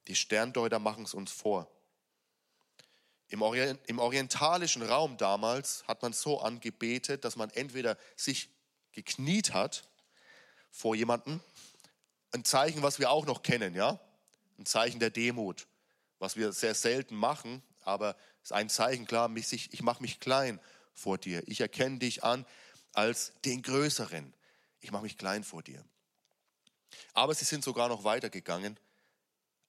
[0.08, 1.70] Die Sterndeuter machen es uns vor.
[3.28, 8.50] Im, Orient, Im, orientalischen Raum damals hat man so angebetet, dass man entweder sich
[8.92, 9.90] gekniet hat
[10.70, 11.42] vor jemanden,
[12.32, 14.00] ein Zeichen, was wir auch noch kennen, ja,
[14.58, 15.68] ein Zeichen der Demut,
[16.20, 20.60] was wir sehr selten machen, aber ist ein Zeichen, klar, ich mache mich klein
[20.94, 21.42] vor dir.
[21.48, 22.46] Ich erkenne dich an
[22.94, 24.34] als den Größeren.
[24.82, 25.84] Ich mache mich klein vor dir.
[27.14, 28.78] Aber sie sind sogar noch weitergegangen.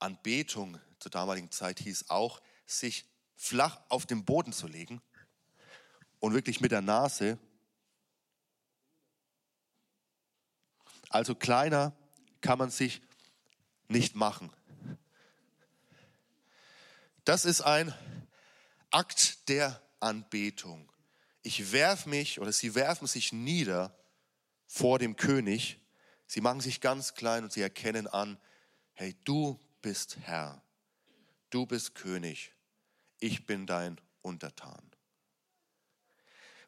[0.00, 3.06] Anbetung zur damaligen Zeit hieß auch, sich
[3.36, 5.00] flach auf den Boden zu legen
[6.18, 7.38] und wirklich mit der Nase,
[11.10, 11.96] also kleiner
[12.40, 13.02] kann man sich
[13.88, 14.50] nicht machen.
[17.24, 17.94] Das ist ein
[18.94, 20.88] Akt der Anbetung.
[21.42, 23.92] Ich werf mich oder sie werfen sich nieder
[24.68, 25.80] vor dem König.
[26.28, 28.38] Sie machen sich ganz klein und sie erkennen an,
[28.92, 30.62] hey, du bist Herr,
[31.50, 32.52] du bist König,
[33.18, 34.88] ich bin dein Untertan.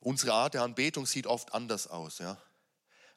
[0.00, 2.42] Unsere Art der Anbetung sieht oft anders aus, ja.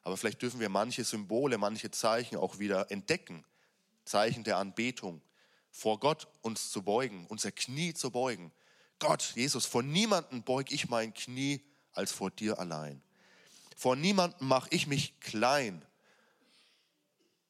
[0.02, 3.44] Aber vielleicht dürfen wir manche Symbole, manche Zeichen auch wieder entdecken.
[4.04, 5.20] Zeichen der Anbetung.
[5.72, 8.52] Vor Gott uns zu beugen, unser Knie zu beugen.
[9.00, 13.02] Gott, Jesus, vor niemandem beug ich mein Knie als vor dir allein.
[13.76, 15.84] Vor niemandem mache ich mich klein.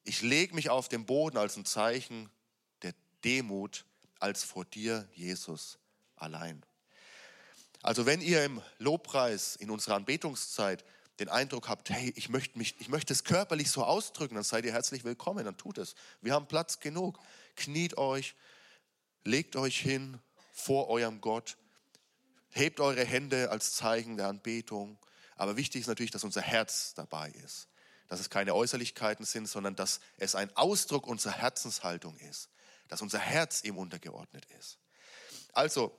[0.03, 2.29] Ich lege mich auf den Boden als ein Zeichen
[2.81, 2.93] der
[3.25, 3.85] Demut,
[4.19, 5.77] als vor dir, Jesus,
[6.15, 6.65] allein.
[7.83, 10.85] Also wenn ihr im Lobpreis in unserer Anbetungszeit
[11.19, 14.63] den Eindruck habt, hey, ich möchte, mich, ich möchte es körperlich so ausdrücken, dann seid
[14.63, 15.95] ihr herzlich willkommen, dann tut es.
[16.21, 17.19] Wir haben Platz genug.
[17.57, 18.35] Kniet euch,
[19.25, 20.17] legt euch hin
[20.61, 21.57] vor eurem Gott,
[22.49, 24.97] hebt eure Hände als Zeichen der Anbetung.
[25.35, 27.67] Aber wichtig ist natürlich, dass unser Herz dabei ist.
[28.07, 32.49] Dass es keine Äußerlichkeiten sind, sondern dass es ein Ausdruck unserer Herzenshaltung ist.
[32.87, 34.77] Dass unser Herz ihm untergeordnet ist.
[35.53, 35.97] Also,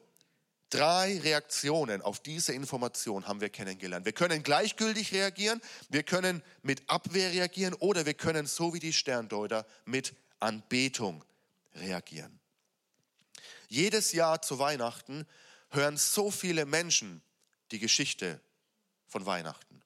[0.73, 4.07] Drei Reaktionen auf diese Information haben wir kennengelernt.
[4.07, 8.95] Wir können gleichgültig reagieren, wir können mit Abwehr reagieren oder wir können so wie die
[8.95, 11.27] Sterndeuter mit Anbetung
[11.75, 12.41] reagieren.
[13.69, 15.27] Jedes Jahr zu Weihnachten
[15.71, 17.23] hören so viele Menschen
[17.71, 18.41] die Geschichte
[19.07, 19.83] von Weihnachten.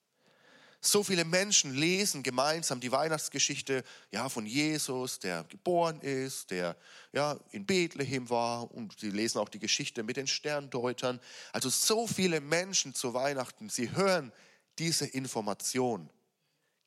[0.81, 6.77] So viele Menschen lesen gemeinsam die Weihnachtsgeschichte ja, von Jesus, der geboren ist, der
[7.13, 11.21] ja, in Bethlehem war und sie lesen auch die Geschichte mit den Sterndeutern.
[11.53, 14.33] Also so viele Menschen zu Weihnachten, sie hören
[14.79, 16.09] diese Information,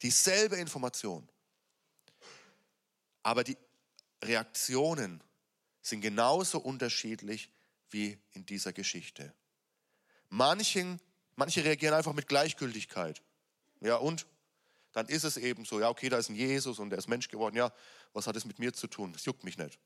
[0.02, 1.28] dieselbe Information.
[3.24, 3.58] Aber die
[4.24, 5.22] Reaktionen
[5.82, 7.50] sind genauso unterschiedlich
[7.90, 9.34] wie in dieser Geschichte.
[10.30, 11.00] Manchen,
[11.36, 13.22] manche reagieren einfach mit Gleichgültigkeit.
[13.82, 14.26] Ja, und?
[14.92, 17.28] Dann ist es eben so, ja, okay, da ist ein Jesus und der ist Mensch
[17.28, 17.56] geworden.
[17.56, 17.72] Ja,
[18.14, 19.14] was hat es mit mir zu tun?
[19.14, 19.80] Das juckt mich nicht.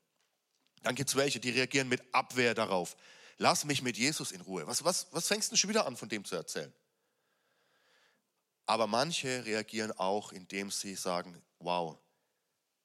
[0.82, 2.96] Dann gibt es welche, die reagieren mit Abwehr darauf.
[3.36, 4.66] Lass mich mit Jesus in Ruhe.
[4.66, 6.72] Was, was, was fängst du schon wieder an, von dem zu erzählen?
[8.66, 11.98] Aber manche reagieren auch, indem sie sagen, wow,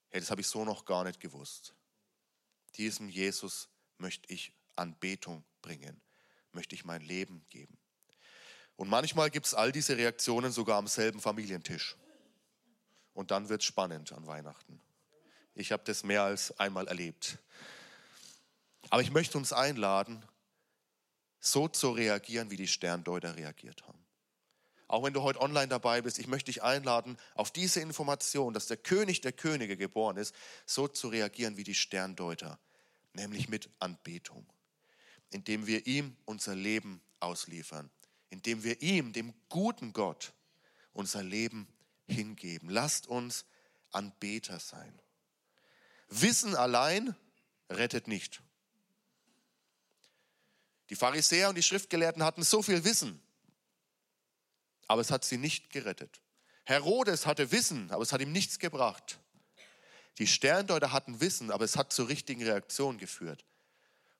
[0.10, 1.74] hey, das habe ich so noch gar nicht gewusst.
[2.80, 6.02] Diesem Jesus möchte ich Anbetung bringen,
[6.54, 7.78] möchte ich mein Leben geben.
[8.78, 11.98] Und manchmal gibt es all diese Reaktionen sogar am selben Familientisch.
[13.14, 14.82] Und dann wird es spannend an Weihnachten.
[15.54, 17.38] Ich habe das mehr als einmal erlebt.
[18.90, 20.24] Aber ich möchte uns einladen,
[21.42, 24.06] so zu reagieren, wie die Sterndeuter reagiert haben.
[24.88, 28.68] Auch wenn du heute online dabei bist, ich möchte dich einladen, auf diese Information, dass
[28.68, 30.34] der König der Könige geboren ist,
[30.66, 32.60] so zu reagieren wie die Sterndeuter,
[33.14, 34.46] nämlich mit Anbetung,
[35.30, 37.90] indem wir ihm unser Leben ausliefern
[38.30, 40.34] indem wir ihm, dem guten Gott,
[40.94, 41.68] unser Leben
[42.08, 42.70] hingeben.
[42.70, 43.46] Lasst uns
[43.92, 45.00] Anbeter sein.
[46.10, 47.16] Wissen allein
[47.70, 48.42] rettet nicht.
[50.90, 53.22] Die Pharisäer und die Schriftgelehrten hatten so viel Wissen,
[54.88, 56.22] aber es hat sie nicht gerettet.
[56.66, 59.20] Herodes hatte Wissen, aber es hat ihm nichts gebracht.
[60.20, 63.46] Die Sterndeuter hatten Wissen, aber es hat zur richtigen Reaktion geführt.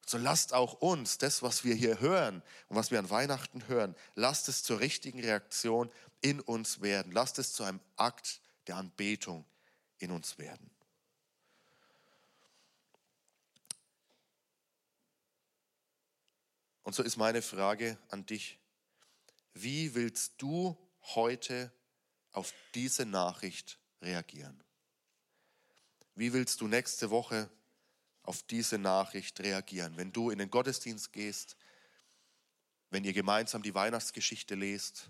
[0.06, 3.96] So lasst auch uns das, was wir hier hören und was wir an Weihnachten hören,
[4.16, 7.12] lasst es zur richtigen Reaktion in uns werden.
[7.12, 9.46] Lasst es zu einem Akt der Anbetung
[10.00, 10.72] in uns werden.
[16.84, 18.58] Und so ist meine Frage an dich.
[19.54, 20.76] Wie willst du
[21.14, 21.72] heute
[22.32, 24.64] auf diese Nachricht reagieren?
[26.20, 27.50] Wie willst du nächste Woche
[28.30, 29.98] auf diese Nachricht reagieren.
[29.98, 31.58] Wenn du in den Gottesdienst gehst,
[32.92, 35.10] wenn ihr gemeinsam die Weihnachtsgeschichte lest,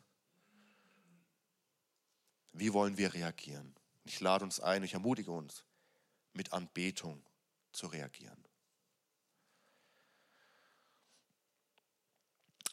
[2.54, 3.76] wie wollen wir reagieren?
[4.06, 5.66] Ich lade uns ein, ich ermutige uns,
[6.32, 7.22] mit Anbetung
[7.74, 8.42] zu reagieren.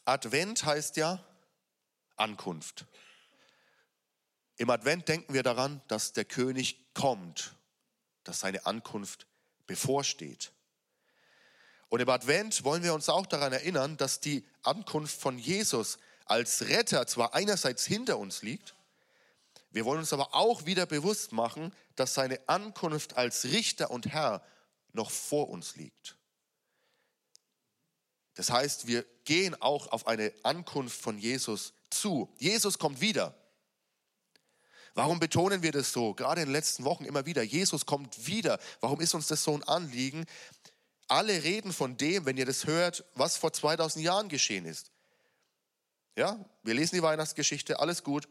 [0.04, 1.24] Advent heißt ja
[2.14, 2.86] Ankunft.
[4.58, 7.55] Im Advent denken wir daran, dass der König kommt,
[8.28, 9.26] dass seine Ankunft
[9.66, 10.52] bevorsteht.
[11.88, 16.68] Und im Advent wollen wir uns auch daran erinnern, dass die Ankunft von Jesus als
[16.68, 18.74] Retter zwar einerseits hinter uns liegt,
[19.76, 24.42] wir wollen uns aber auch wieder bewusst machen, dass seine Ankunft als Richter und Herr
[24.94, 26.16] noch vor uns liegt.
[28.36, 32.32] Das heißt, wir gehen auch auf eine Ankunft von Jesus zu.
[32.38, 33.34] Jesus kommt wieder.
[34.96, 36.14] Warum betonen wir das so?
[36.14, 37.42] Gerade in den letzten Wochen immer wieder.
[37.42, 38.58] Jesus kommt wieder.
[38.80, 40.24] Warum ist uns das so ein Anliegen?
[41.06, 44.90] Alle reden von dem, wenn ihr das hört, was vor 2000 Jahren geschehen ist.
[46.16, 48.26] Ja, wir lesen die Weihnachtsgeschichte, alles gut.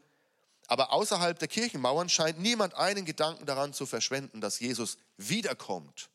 [0.66, 6.10] Aber außerhalb der Kirchenmauern scheint niemand einen Gedanken daran zu verschwenden, dass Jesus wiederkommt.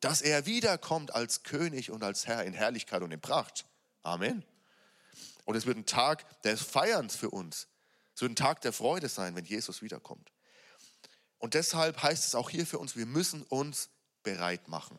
[0.00, 3.66] Dass er wiederkommt als König und als Herr in Herrlichkeit und in Pracht.
[4.02, 4.42] Amen.
[5.44, 7.68] Und es wird ein Tag des Feierns für uns.
[8.14, 10.30] Es wird ein Tag der Freude sein, wenn Jesus wiederkommt.
[11.38, 13.88] Und deshalb heißt es auch hier für uns, wir müssen uns
[14.22, 14.98] bereit machen.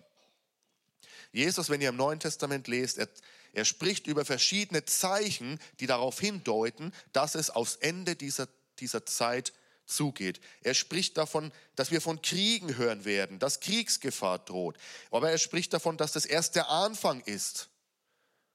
[1.31, 3.07] Jesus, wenn ihr im Neuen Testament lest, er,
[3.53, 8.47] er spricht über verschiedene Zeichen, die darauf hindeuten, dass es aufs Ende dieser,
[8.79, 9.53] dieser Zeit
[9.85, 10.39] zugeht.
[10.61, 14.77] Er spricht davon, dass wir von Kriegen hören werden, dass Kriegsgefahr droht.
[15.11, 17.69] Aber er spricht davon, dass das erst der Anfang ist.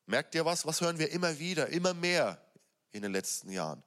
[0.07, 0.65] Merkt ihr was?
[0.67, 2.41] Was hören wir immer wieder, immer mehr
[2.93, 3.83] in den letzten Jahren?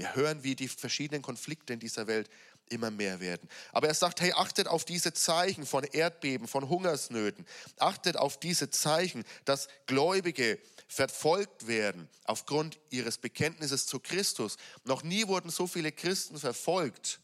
[0.00, 2.30] Wir hören, wie die verschiedenen Konflikte in dieser Welt
[2.70, 3.46] immer mehr werden.
[3.70, 7.44] Aber er sagt, hey, achtet auf diese Zeichen von Erdbeben, von Hungersnöten.
[7.76, 14.56] Achtet auf diese Zeichen, dass Gläubige verfolgt werden aufgrund ihres Bekenntnisses zu Christus.
[14.84, 17.20] Noch nie wurden so viele Christen verfolgt,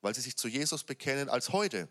[0.00, 1.86] weil sie sich zu Jesus bekennen, als heute.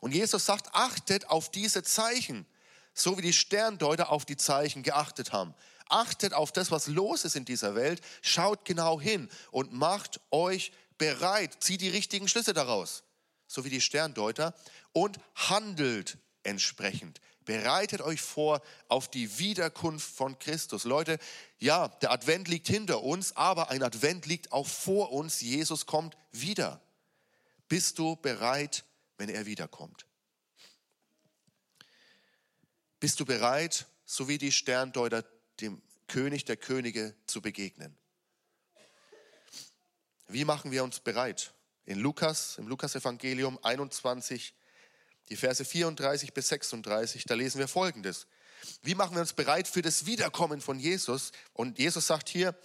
[0.00, 2.46] Und Jesus sagt, achtet auf diese Zeichen,
[2.94, 5.56] so wie die Sterndeuter auf die Zeichen geachtet haben.
[5.88, 10.72] Achtet auf das, was los ist in dieser Welt, schaut genau hin und macht euch
[10.98, 13.04] bereit, zieht die richtigen Schlüsse daraus,
[13.46, 14.54] so wie die Sterndeuter,
[14.92, 17.20] und handelt entsprechend.
[17.44, 20.82] Bereitet euch vor auf die Wiederkunft von Christus.
[20.82, 21.18] Leute,
[21.58, 25.40] ja, der Advent liegt hinter uns, aber ein Advent liegt auch vor uns.
[25.40, 26.80] Jesus kommt wieder.
[27.68, 28.84] Bist du bereit,
[29.16, 30.06] wenn er wiederkommt?
[32.98, 35.24] Bist du bereit, so wie die Sterndeuter,
[35.60, 37.96] dem König der Könige zu begegnen?
[40.28, 41.52] Wie machen wir uns bereit?
[41.84, 44.54] In Lukas, im Lukas-Evangelium 21,
[45.28, 48.26] die Verse 34 bis 36, da lesen wir Folgendes.
[48.82, 51.30] Wie machen wir uns bereit für das Wiederkommen von Jesus?
[51.52, 52.58] Und Jesus sagt hier,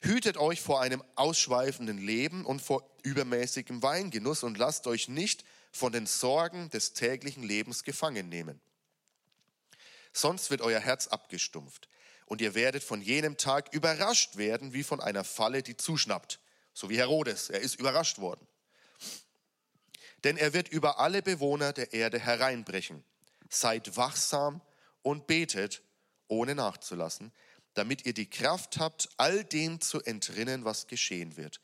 [0.00, 5.92] hütet euch vor einem ausschweifenden Leben und vor übermäßigem Weingenuss und lasst euch nicht von
[5.92, 8.60] den Sorgen des täglichen Lebens gefangen nehmen.
[10.12, 11.88] Sonst wird euer Herz abgestumpft
[12.26, 16.38] und ihr werdet von jenem Tag überrascht werden wie von einer Falle, die zuschnappt
[16.76, 17.48] so wie Herodes.
[17.48, 18.46] Er ist überrascht worden.
[20.24, 23.02] Denn er wird über alle Bewohner der Erde hereinbrechen.
[23.48, 24.60] Seid wachsam
[25.02, 25.82] und betet,
[26.28, 27.32] ohne nachzulassen,
[27.74, 31.60] damit ihr die Kraft habt, all dem zu entrinnen, was geschehen wird,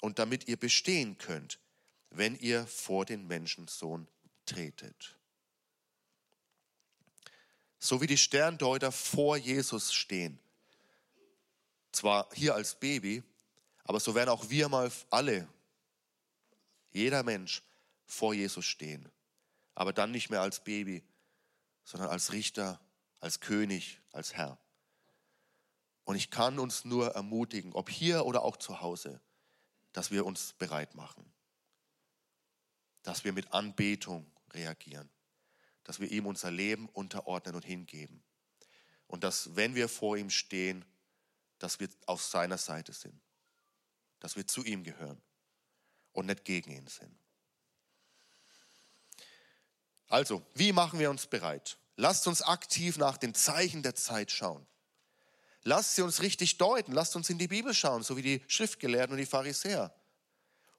[0.00, 1.58] und damit ihr bestehen könnt,
[2.10, 4.08] wenn ihr vor den Menschensohn
[4.44, 5.16] tretet.
[7.80, 10.38] So wie die Sterndeuter vor Jesus stehen,
[11.92, 13.22] zwar hier als Baby,
[13.84, 15.48] aber so werden auch wir mal alle,
[16.92, 17.62] jeder Mensch,
[18.06, 19.10] vor Jesus stehen.
[19.74, 21.02] Aber dann nicht mehr als Baby,
[21.84, 22.80] sondern als Richter,
[23.20, 24.58] als König, als Herr.
[26.04, 29.20] Und ich kann uns nur ermutigen, ob hier oder auch zu Hause,
[29.92, 31.24] dass wir uns bereit machen.
[33.02, 35.08] Dass wir mit Anbetung reagieren.
[35.84, 38.22] Dass wir ihm unser Leben unterordnen und hingeben.
[39.06, 40.84] Und dass, wenn wir vor ihm stehen,
[41.58, 43.20] dass wir auf seiner Seite sind
[44.20, 45.20] dass wir zu ihm gehören
[46.12, 47.18] und nicht gegen ihn sind.
[50.08, 51.78] Also, wie machen wir uns bereit?
[51.96, 54.66] Lasst uns aktiv nach den Zeichen der Zeit schauen.
[55.62, 56.92] Lasst sie uns richtig deuten.
[56.92, 59.94] Lasst uns in die Bibel schauen, so wie die Schriftgelehrten und die Pharisäer.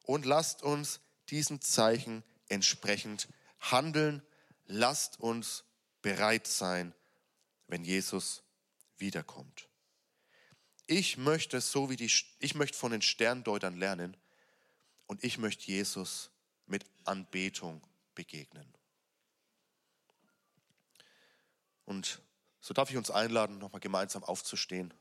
[0.04, 1.00] Und lasst uns
[1.30, 3.28] diesen Zeichen entsprechend
[3.60, 4.22] handeln.
[4.74, 5.66] Lasst uns
[6.02, 6.94] bereit sein,
[7.68, 8.42] wenn Jesus
[8.98, 9.68] wiederkommt.
[10.88, 12.10] Ich möchte so wie die,
[12.40, 14.16] ich möchte von den Sterndeutern lernen
[15.08, 16.30] und ich möchte Jesus
[16.68, 18.66] mit Anbetung begegnen.
[21.84, 22.22] Und
[22.62, 24.94] so darf ich uns einladen, nochmal gemeinsam aufzustehen.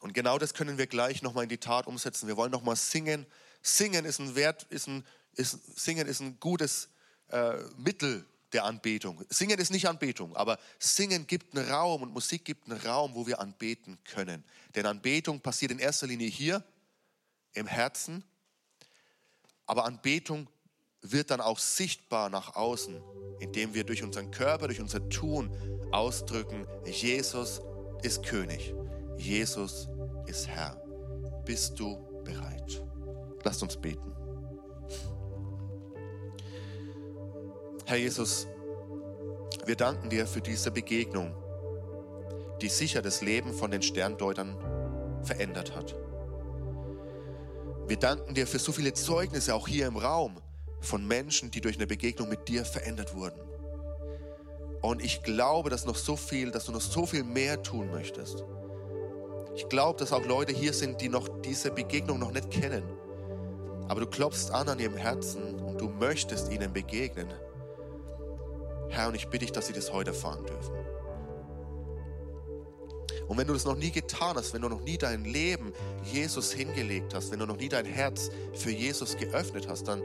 [0.00, 2.28] Und genau das können wir gleich nochmal in die Tat umsetzen.
[2.28, 3.24] Wir wollen nochmal singen.
[3.62, 6.90] Singen ist ein Wert, ist ein, ist, singen ist ein gutes
[7.28, 9.22] äh, Mittel, der Anbetung.
[9.28, 13.26] Singen ist nicht Anbetung, aber Singen gibt einen Raum und Musik gibt einen Raum, wo
[13.26, 14.44] wir anbeten können.
[14.76, 16.64] Denn Anbetung passiert in erster Linie hier
[17.52, 18.24] im Herzen,
[19.66, 20.48] aber Anbetung
[21.02, 23.02] wird dann auch sichtbar nach außen,
[23.40, 25.50] indem wir durch unseren Körper, durch unser Tun
[25.92, 27.60] ausdrücken, Jesus
[28.02, 28.72] ist König,
[29.18, 29.88] Jesus
[30.26, 30.76] ist Herr.
[31.44, 32.82] Bist du bereit?
[33.42, 34.13] Lasst uns beten.
[37.86, 38.46] Herr Jesus,
[39.66, 41.34] wir danken dir für diese Begegnung,
[42.62, 44.56] die sicher das Leben von den Sterndeutern
[45.22, 45.94] verändert hat.
[47.86, 50.36] Wir danken dir für so viele Zeugnisse auch hier im Raum
[50.80, 53.38] von Menschen, die durch eine Begegnung mit dir verändert wurden.
[54.80, 58.44] Und ich glaube, dass noch so viel, dass du noch so viel mehr tun möchtest.
[59.56, 62.84] Ich glaube, dass auch Leute hier sind, die noch diese Begegnung noch nicht kennen.
[63.88, 67.28] Aber du klopfst an an ihrem Herzen und du möchtest ihnen begegnen.
[68.90, 70.74] Herr, und ich bitte dich, dass sie das heute erfahren dürfen.
[73.28, 75.72] Und wenn du das noch nie getan hast, wenn du noch nie dein Leben
[76.04, 80.02] Jesus hingelegt hast, wenn du noch nie dein Herz für Jesus geöffnet hast, dann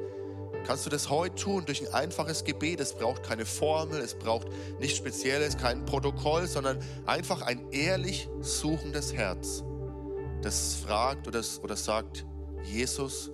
[0.66, 2.80] kannst du das heute tun durch ein einfaches Gebet.
[2.80, 4.48] Es braucht keine Formel, es braucht
[4.80, 9.64] nichts Spezielles, kein Protokoll, sondern einfach ein ehrlich suchendes Herz,
[10.42, 12.26] das fragt oder, oder sagt,
[12.64, 13.32] Jesus,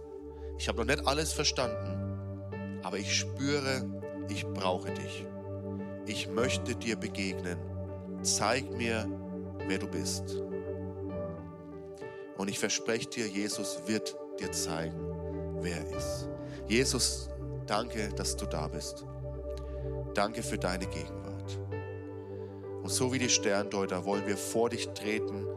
[0.57, 3.85] ich habe noch nicht alles verstanden, aber ich spüre,
[4.29, 5.25] ich brauche dich.
[6.07, 7.57] Ich möchte dir begegnen.
[8.21, 9.07] Zeig mir,
[9.67, 10.37] wer du bist.
[12.37, 14.99] Und ich verspreche dir, Jesus wird dir zeigen,
[15.61, 16.29] wer er ist.
[16.67, 17.29] Jesus,
[17.65, 19.05] danke, dass du da bist.
[20.13, 21.59] Danke für deine Gegenwart.
[22.83, 25.47] Und so wie die Sterndeuter wollen wir vor dich treten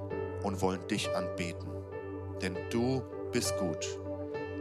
[0.43, 1.69] und wollen dich anbeten.
[2.41, 3.87] Denn du bist gut.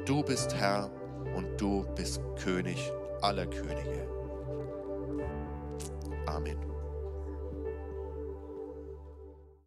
[0.06, 0.92] Du bist Herr
[1.36, 4.16] und du bist König aller Könige.
[6.28, 6.77] Amen.